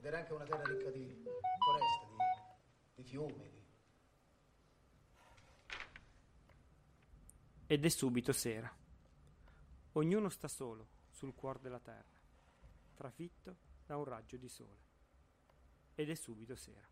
[0.00, 1.22] Ed era anche una terra ricca di
[1.58, 2.16] foreste, di,
[2.94, 3.50] di fiumi.
[3.50, 3.62] Di...
[7.66, 8.74] Ed è subito sera.
[9.92, 12.18] Ognuno sta solo sul cuor della terra,
[12.94, 14.80] trafitto da un raggio di sole.
[15.94, 16.88] Ed è subito sera.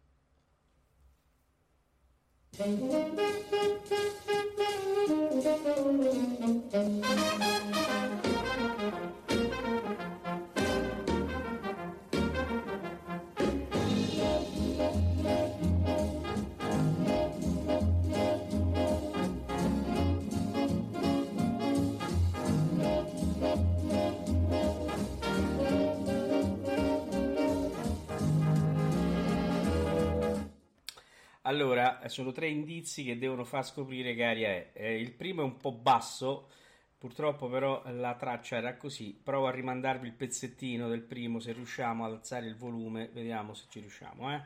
[31.48, 34.70] Allora, sono tre indizi che devono far scoprire che aria è.
[34.74, 36.50] Eh, il primo è un po' basso,
[36.98, 39.14] purtroppo però la traccia era così.
[39.14, 43.64] Provo a rimandarvi il pezzettino del primo, se riusciamo ad alzare il volume, vediamo se
[43.70, 44.42] ci riusciamo, eh.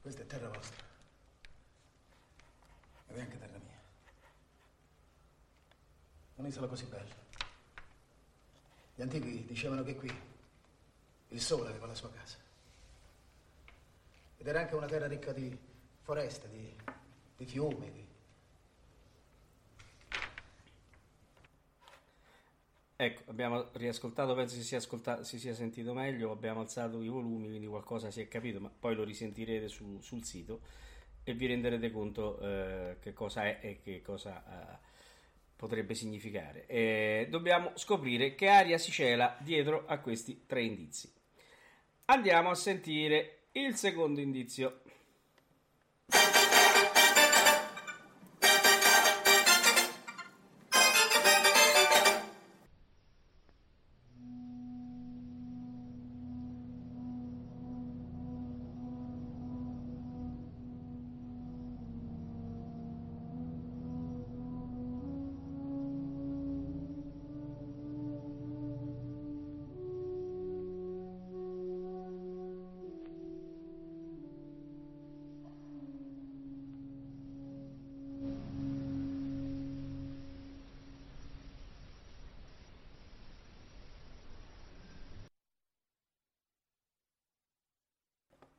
[0.00, 0.82] Questa è terra vostra.
[3.08, 3.78] Ed è anche terra mia.
[6.36, 7.14] Un'isola così bella.
[8.94, 10.10] Gli antichi dicevano che qui
[11.28, 12.43] il sole aveva la sua casa.
[14.44, 15.58] Ed era anche una terra ricca di
[16.02, 16.70] foreste, di,
[17.34, 18.06] di fiumi, di...
[22.94, 27.48] Ecco, abbiamo riascoltato, penso si sia, ascoltato, si sia sentito meglio, abbiamo alzato i volumi,
[27.48, 30.60] quindi qualcosa si è capito, ma poi lo risentirete su, sul sito
[31.22, 34.78] e vi renderete conto eh, che cosa è e che cosa eh,
[35.56, 36.66] potrebbe significare.
[36.66, 41.10] E dobbiamo scoprire che aria si cela dietro a questi tre indizi.
[42.04, 44.80] Andiamo a sentire il secondo indizio.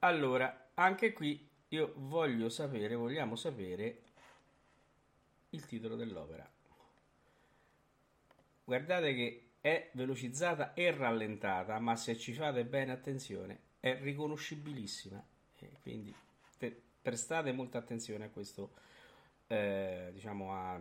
[0.06, 4.02] Allora, anche qui io voglio sapere, vogliamo sapere
[5.50, 6.48] il titolo dell'opera.
[8.64, 15.26] Guardate che è velocizzata e rallentata, ma se ci fate bene attenzione è riconoscibilissima.
[15.82, 16.14] Quindi
[16.60, 18.74] te, prestate molta attenzione a questo,
[19.48, 20.80] eh, diciamo, a,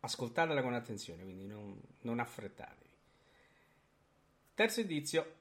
[0.00, 2.90] ascoltatela con attenzione, quindi non, non affrettatevi.
[4.54, 5.37] Terzo indizio,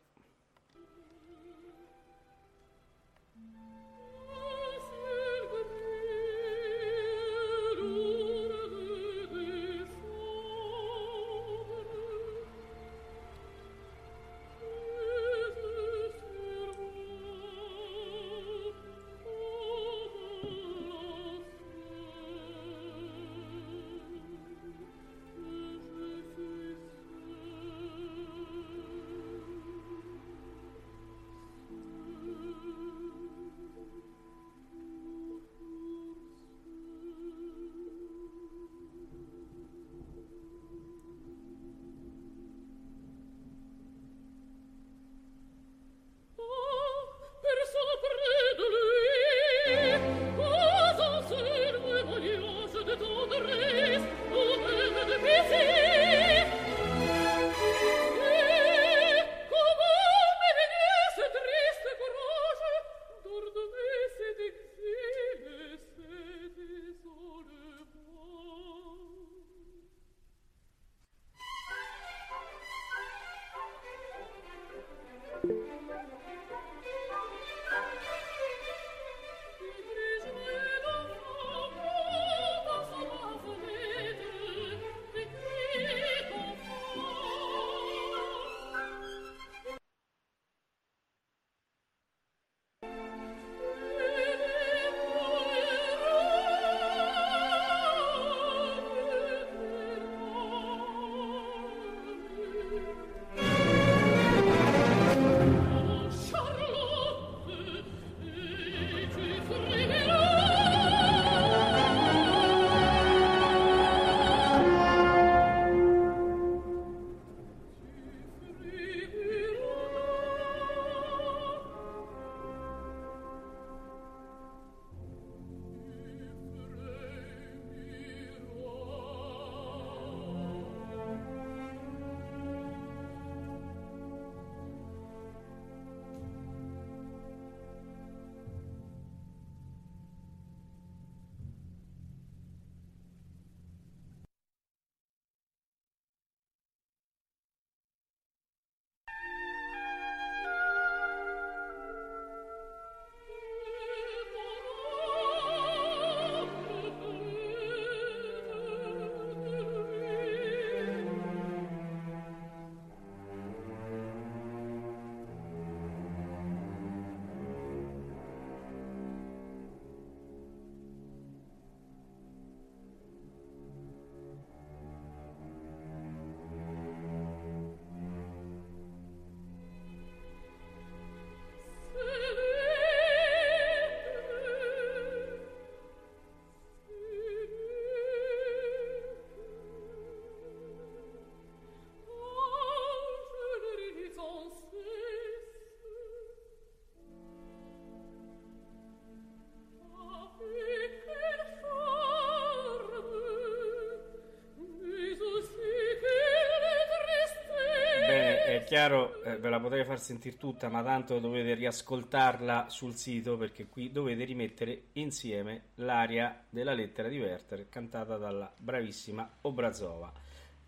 [208.78, 213.65] chiaro, eh, ve la potrei far sentire tutta, ma tanto dovete riascoltarla sul sito perché
[213.65, 220.13] qui dovete rimettere insieme l'aria della lettera di Werther cantata dalla bravissima Obrazova.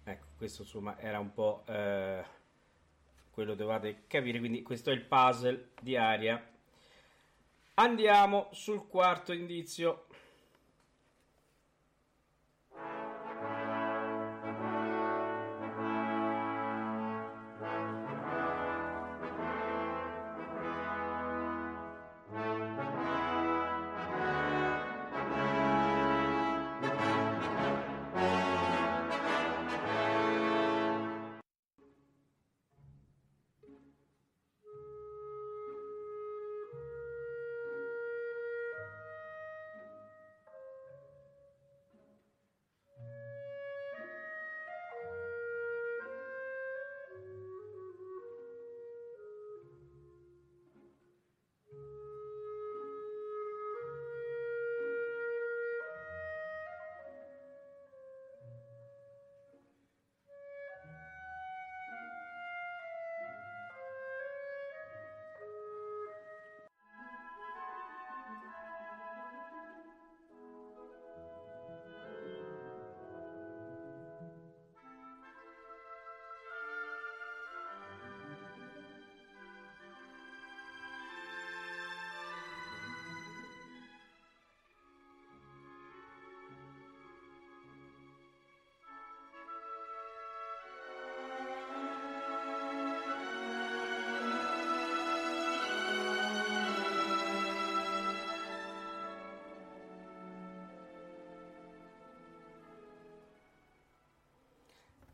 [0.03, 2.23] Ecco, questo insomma era un po' eh,
[3.29, 6.43] quello dovete capire, quindi questo è il puzzle di aria.
[7.75, 10.05] Andiamo sul quarto indizio.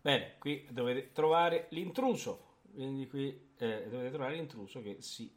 [0.06, 3.28] Bene, qui dovete trovare l'intruso, quindi qui
[3.58, 5.28] eh, dovete trovare l'intruso che si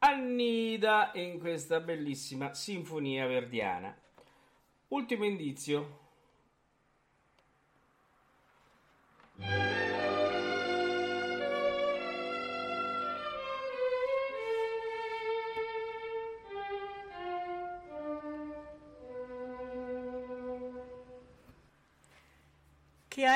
[0.00, 3.98] annida in questa bellissima sinfonia verdiana.
[4.88, 6.09] Ultimo indizio.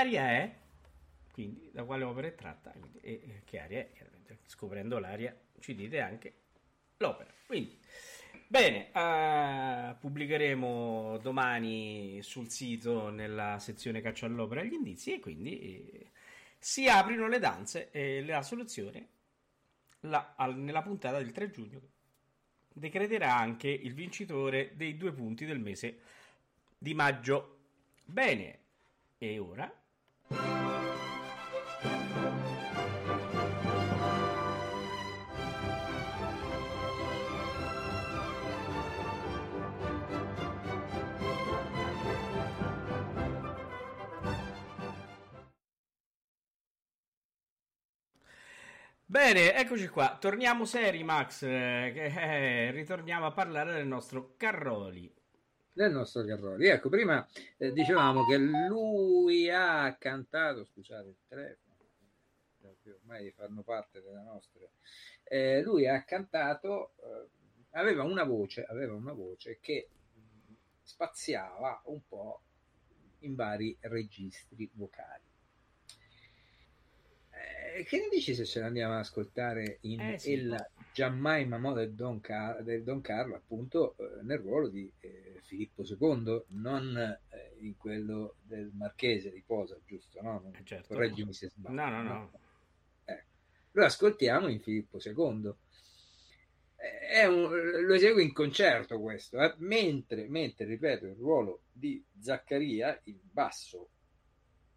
[0.05, 0.55] Aria è?
[1.33, 2.71] Quindi da quale opera è tratta?
[2.71, 3.91] Quindi, e, e che aria è?
[3.93, 6.35] Chiaramente, scoprendo l'aria ci dite anche
[6.99, 7.33] l'opera.
[7.47, 7.79] Quindi,
[8.47, 16.11] bene, uh, pubblicheremo domani sul sito nella sezione caccia all'opera gli indizi e quindi eh,
[16.59, 19.09] si aprono le danze e la soluzione
[20.01, 21.81] la, al, nella puntata del 3 giugno
[22.73, 26.01] decreterà anche il vincitore dei due punti del mese
[26.77, 27.59] di maggio.
[28.05, 28.59] Bene,
[29.17, 29.73] e ora?
[49.15, 50.17] Bene, eccoci qua.
[50.21, 51.43] Torniamo seri, Max.
[51.43, 55.13] Eh, eh, ritorniamo a parlare del nostro Carroli
[55.75, 56.69] del nostro Carroli.
[56.69, 57.27] Ecco, prima
[57.59, 61.63] eh, dicevamo che lui ha cantato, scusate il telefono,
[63.01, 64.67] ormai fanno parte della nostra,
[65.25, 67.29] eh, lui ha cantato, eh,
[67.71, 69.89] aveva una voce, aveva una voce che
[70.83, 72.41] spaziava un po'
[73.21, 75.23] in vari registri vocali.
[77.31, 80.33] Eh, che ne dici se ce l'andiamo ad ascoltare in Eh, sì.
[80.33, 85.41] Il Giammai Mamò del Don, Car- del Don Carlo, appunto eh, nel ruolo di eh,
[85.43, 90.23] Filippo II, non eh, in quello del Marchese di Posa, giusto?
[90.23, 90.39] No?
[90.41, 90.95] Non- Eh, certo.
[90.95, 91.75] Correggimi se sbaglio.
[91.75, 92.31] No, no, no.
[93.05, 93.29] Ecco.
[93.73, 95.53] Lo ascoltiamo in Filippo II.
[96.77, 103.19] Eh, un- lo esegue in concerto questo, mentre, mentre, ripeto, il ruolo di Zaccaria, il
[103.21, 103.89] basso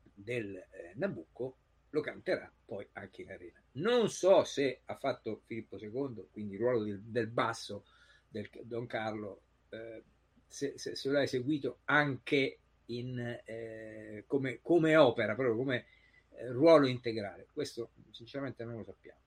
[0.02, 0.60] del
[0.96, 1.58] Nabucco,
[1.98, 3.60] lo canterà poi anche in arena.
[3.74, 7.86] Non so se ha fatto Filippo II, quindi il ruolo del, del basso
[8.28, 10.04] del Don Carlo, eh,
[10.48, 15.86] se, se- se lo ha eseguito anche in, eh, come, come opera, proprio come
[16.32, 17.48] eh, ruolo integrale.
[17.52, 19.20] Questo sinceramente non lo sappiamo.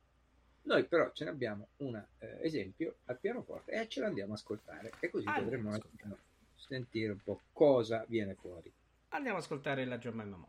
[0.62, 4.92] Noi però ce ne abbiamo un eh, esempio al pianoforte e ce l'andiamo a ascoltare
[5.00, 6.18] e così Andiamo potremo ascoltare.
[6.54, 8.72] sentire un po' cosa viene fuori.
[9.08, 10.48] Andiamo ad ascoltare la Giammai Mamò.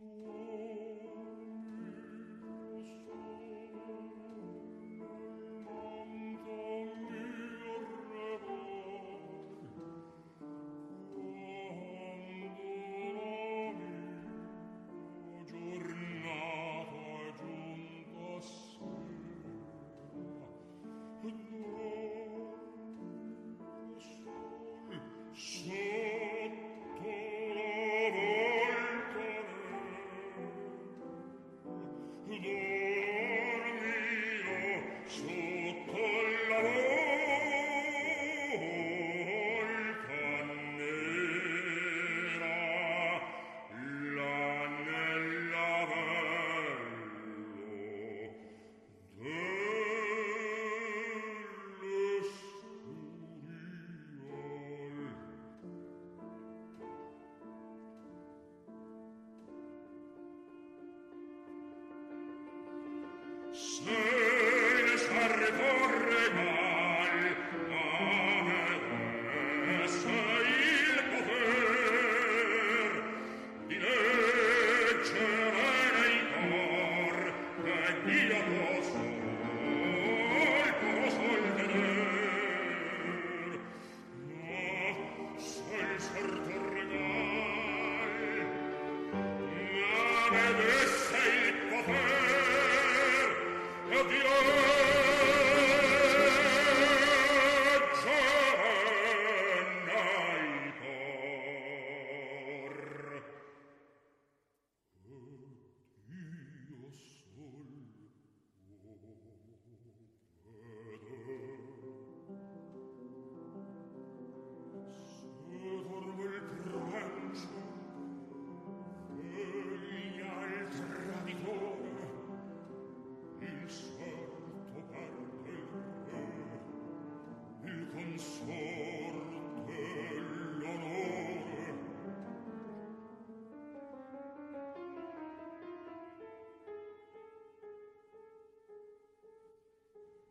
[0.00, 0.71] in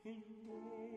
[0.04, 0.91] Ora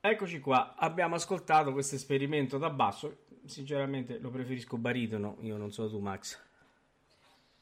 [0.00, 0.74] eccoci qua.
[0.76, 3.26] Abbiamo ascoltato questo esperimento da basso.
[3.44, 5.36] Sinceramente lo preferisco baritono.
[5.40, 6.38] Io non so tu, Max.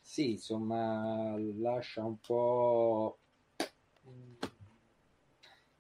[0.00, 3.18] Sì, insomma, lascia un po'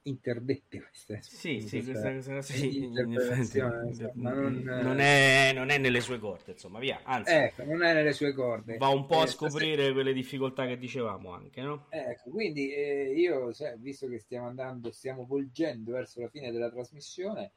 [0.02, 6.18] interdette queste sì, sì, questa, questa, sì, insomma, non, non, è, non, è, nelle sue
[6.18, 7.00] corde, insomma, via.
[7.02, 8.76] Anzi, ecco, non è nelle sue corde.
[8.76, 9.92] Va un po' eh, a scoprire stasera...
[9.92, 11.86] quelle difficoltà che dicevamo anche, no?
[11.90, 16.70] Ecco, quindi eh, io, cioè, visto che stiamo andando, stiamo volgendo verso la fine della
[16.70, 17.52] trasmissione,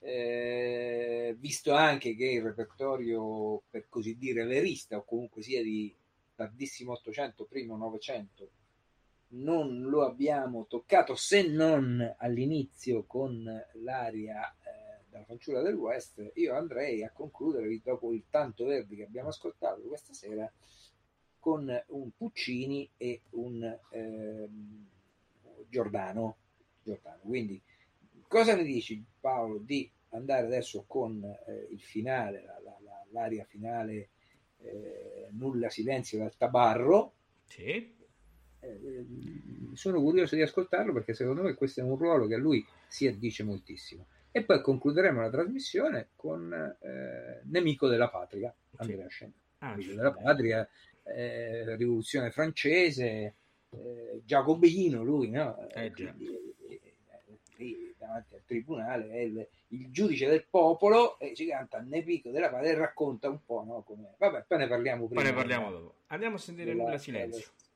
[0.00, 5.94] eh, visto anche che il repertorio, per così dire, verista, o comunque sia di
[6.34, 8.50] tardissimo 800, primo 900,
[9.32, 13.44] non lo abbiamo toccato se non all'inizio con
[13.74, 19.04] l'aria eh, della fanciulla del West, io andrei a concludere dopo il tanto verdi che
[19.04, 20.50] abbiamo ascoltato questa sera
[21.38, 24.48] con un Puccini e un eh,
[25.68, 26.36] Giordano.
[26.82, 27.20] Giordano.
[27.22, 27.60] Quindi
[28.26, 33.44] cosa ne dici Paolo di andare adesso con eh, il finale, la, la, la, l'aria
[33.44, 34.10] finale
[34.58, 37.14] eh, Nulla silenzio dal tabarro?
[37.46, 38.00] Sì
[38.62, 39.04] eh,
[39.74, 43.06] sono curioso di ascoltarlo perché secondo me questo è un ruolo che a lui si
[43.06, 44.06] addice moltissimo.
[44.30, 49.06] E poi concluderemo la trasmissione con eh, Nemico della Patria, Andrea.
[49.08, 49.32] Scena.
[49.58, 50.68] Ah, Nemico della Patria,
[51.02, 53.34] eh, Rivoluzione francese,
[53.70, 55.68] eh, Giacobino lui, no?
[55.68, 56.26] Eh, Quindi,
[56.68, 56.80] eh,
[57.56, 62.48] lì davanti al tribunale è il, il, giudice del popolo e ci canta Nemico della
[62.48, 64.14] Patria e racconta un po' no, come...
[64.16, 65.20] Vabbè, poi ne parliamo prima.
[65.20, 65.94] Poi ne parliamo dopo.
[66.06, 67.40] Andiamo a sentire nulla silenzio.
[67.40, 67.70] sforzato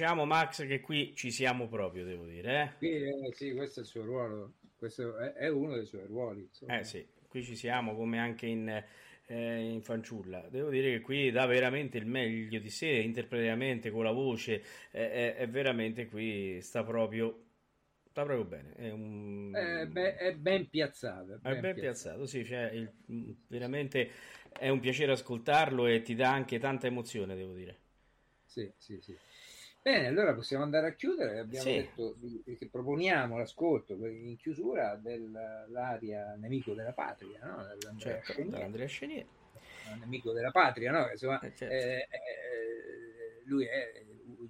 [0.00, 3.88] Diciamo Max che qui ci siamo proprio, devo dire, Sì, eh, sì, questo è il
[3.88, 6.40] suo ruolo, questo è, è uno dei suoi ruoli.
[6.40, 6.44] eh?
[6.44, 6.78] insomma.
[6.78, 8.68] Eh sì, qui ci siamo come anche in,
[9.26, 10.48] eh, in Fanciulla.
[10.48, 14.62] Devo dire che qui dà veramente il meglio di sé, interpretativamente, con la voce,
[14.92, 17.44] eh, è, è veramente qui, sta proprio,
[18.08, 18.72] sta proprio bene.
[18.74, 19.50] È, un...
[19.52, 21.40] È, be- è ben piazzato.
[21.42, 24.10] È ben piazzato, sì, cioè, il- veramente
[24.58, 27.78] è un piacere ascoltarlo e ti dà anche tanta emozione, devo dire.
[28.44, 29.16] Sì, sì, sì.
[29.82, 31.38] Bene, allora possiamo andare a chiudere.
[31.38, 31.76] Abbiamo Sì.
[31.76, 37.66] detto che proponiamo l'ascolto in chiusura dell'aria Nemico della Patria, no?
[37.66, 39.26] Dell'Andrea Certo, Chenier.
[39.98, 41.08] Nemico della Patria, no?
[41.10, 41.74] Insomma, Eh, certo.
[41.74, 44.04] eh, eh, lui è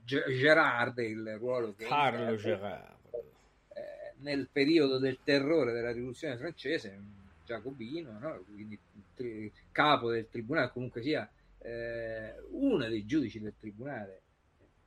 [0.05, 2.99] Ge- Gerard, il ruolo che Carlo Gerard.
[3.13, 7.01] eh, nel periodo del terrore della rivoluzione francese,
[7.45, 8.43] giacobino, no?
[8.53, 8.79] Quindi
[9.15, 14.23] tri- capo del tribunale, comunque sia eh, uno dei giudici del tribunale,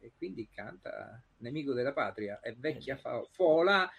[0.03, 3.89] e quindi canta Nemico della patria, è vecchia fa- fola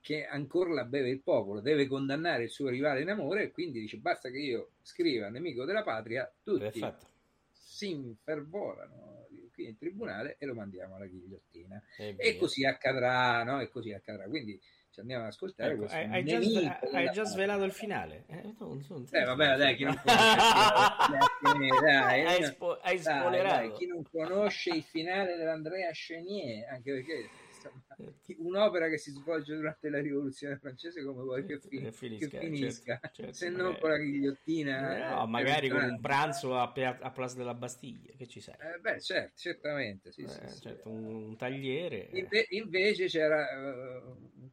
[0.00, 3.80] che ancora la beve il popolo, deve condannare il suo rivale in amore e quindi
[3.80, 7.06] dice basta che io scriva Nemico della patria, tutti Perfetto.
[7.50, 11.82] si infervorano qui in tribunale e lo mandiamo alla ghigliottina.
[11.98, 13.60] E E così accadrà, no?
[13.60, 14.24] E così accadrà.
[14.26, 14.58] Quindi
[15.00, 18.24] andiamo ad ascoltare Ecco, questo hai, già, hai già svelato il finale.
[18.28, 23.72] Eh, non non Eh, vabbè, dai, chi non conosce, dai, hai, spo- hai dai, dai,
[23.72, 27.28] chi non conosce il finale dell'Andrea Chenier, anche perché
[27.60, 27.84] insomma,
[28.38, 32.46] un'opera che si svolge durante la rivoluzione francese come vuoi che, fi- Che finisca, che
[32.46, 33.00] finisca?
[33.00, 36.98] certo, certo, se non con la ghigliottina no, eh, magari con un pranzo a, Pia-
[37.00, 38.54] a Place della Bastiglia, che ci sai?
[38.58, 40.60] Eh, beh certo certamente sì, sì, Eh, sì.
[40.62, 42.08] certo, un, un tagliere.
[42.12, 44.02] Inve- invece c'era eh,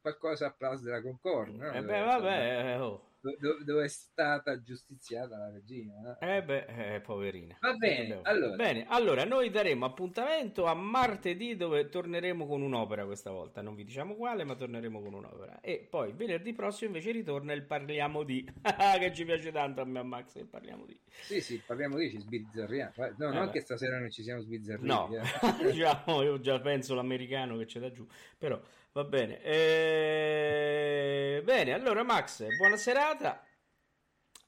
[0.02, 1.74] qualcosa a Place della Concorde no?
[1.78, 3.02] Eh beh, vabbè, oh.
[3.40, 6.18] Do- dove è stata giustiziata la regina?
[6.20, 7.58] Eh beh, eh, poverina.
[7.60, 8.56] Va bene, allora.
[8.56, 13.62] Bene, allora noi daremo appuntamento a martedì dove torneremo con un'opera questa volta.
[13.62, 15.60] Non vi diciamo quale, ma torneremo con un'opera.
[15.62, 18.46] E poi venerdì prossimo invece ritorna il Parliamo di.
[19.00, 21.00] che ci piace tanto a me a Max il Parliamo di.
[21.10, 23.52] sì sì parliamo di ci sbizzarriamo Eh, no, non Vabbè.
[23.52, 25.22] che stasera non ci siamo sbizzarriti No, eh.
[25.72, 28.06] diciamo, io già penso l'americano che c'è da giù,
[28.38, 28.60] però
[28.94, 29.42] va bene.
[29.42, 31.08] Eh,
[31.48, 33.42] Bene, allora Max, buona serata.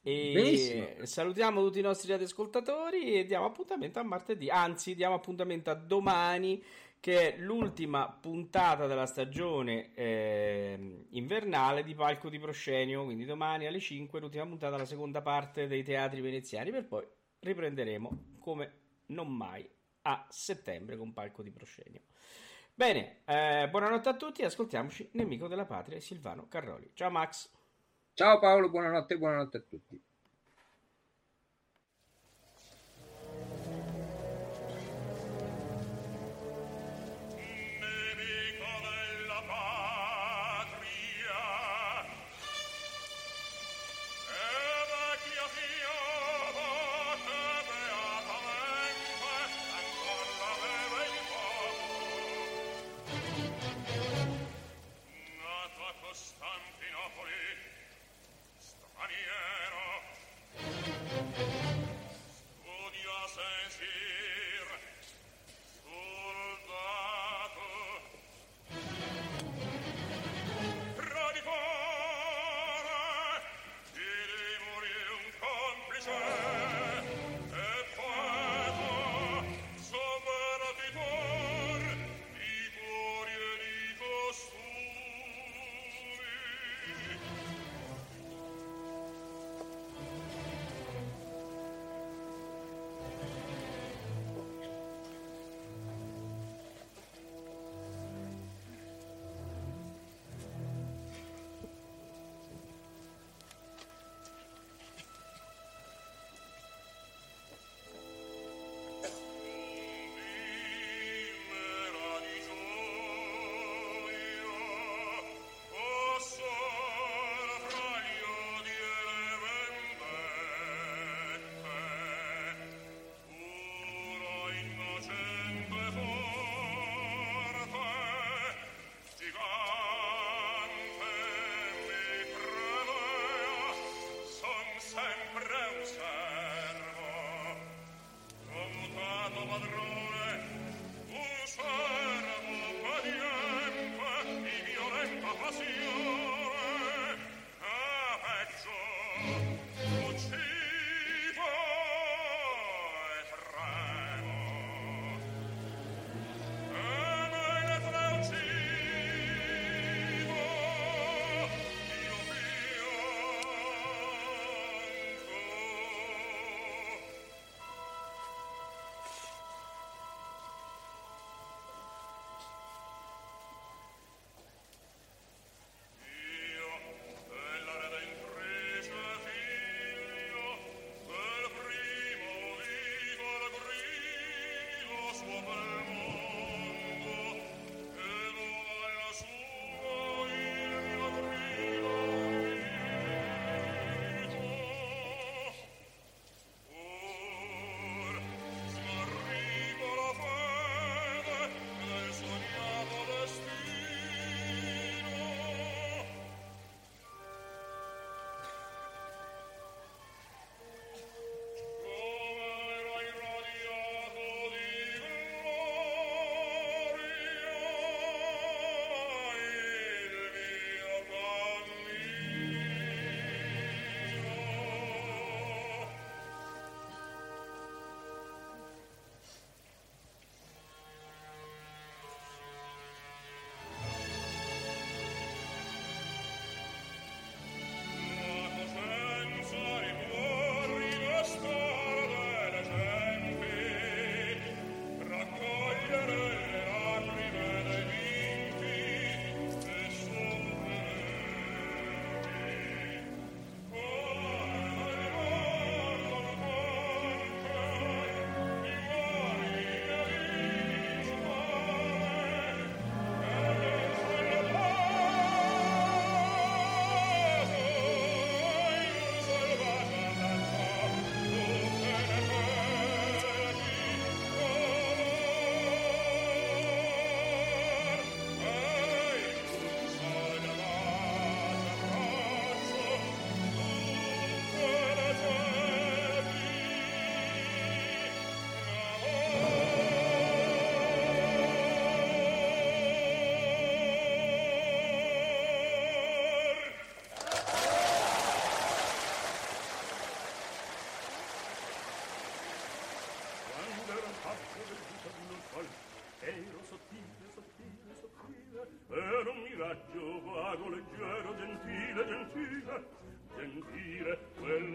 [0.02, 0.86] E Benissimo.
[1.06, 6.62] salutiamo tutti i nostri ascoltatori e diamo appuntamento a martedì, anzi diamo appuntamento a domani
[7.00, 13.80] che è l'ultima puntata della stagione ehm, invernale di Palco di Proscenio, quindi domani alle
[13.80, 17.06] 5 l'ultima puntata della seconda parte dei teatri veneziani per poi
[17.40, 18.72] riprenderemo come
[19.06, 19.66] non mai
[20.02, 22.02] a settembre con Palco di Proscenio.
[22.80, 26.90] Bene, eh, buonanotte a tutti, ascoltiamoci Nemico della Patria Silvano Carroli.
[26.94, 27.50] Ciao Max.
[28.14, 30.02] ciao Paolo buonanotte buonanotte a tutti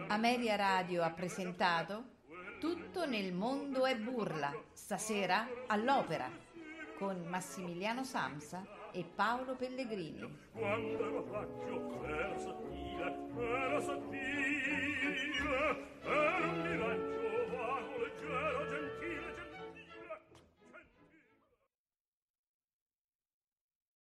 [0.08, 2.14] Ameria Radio ha presentato
[2.60, 6.30] Tutto nel mondo è burla, stasera all'opera,
[6.98, 10.38] con Massimiliano Samsa e Paolo Pellegrini.
[10.52, 15.16] Quando ero faccio, era sottile, era sottile,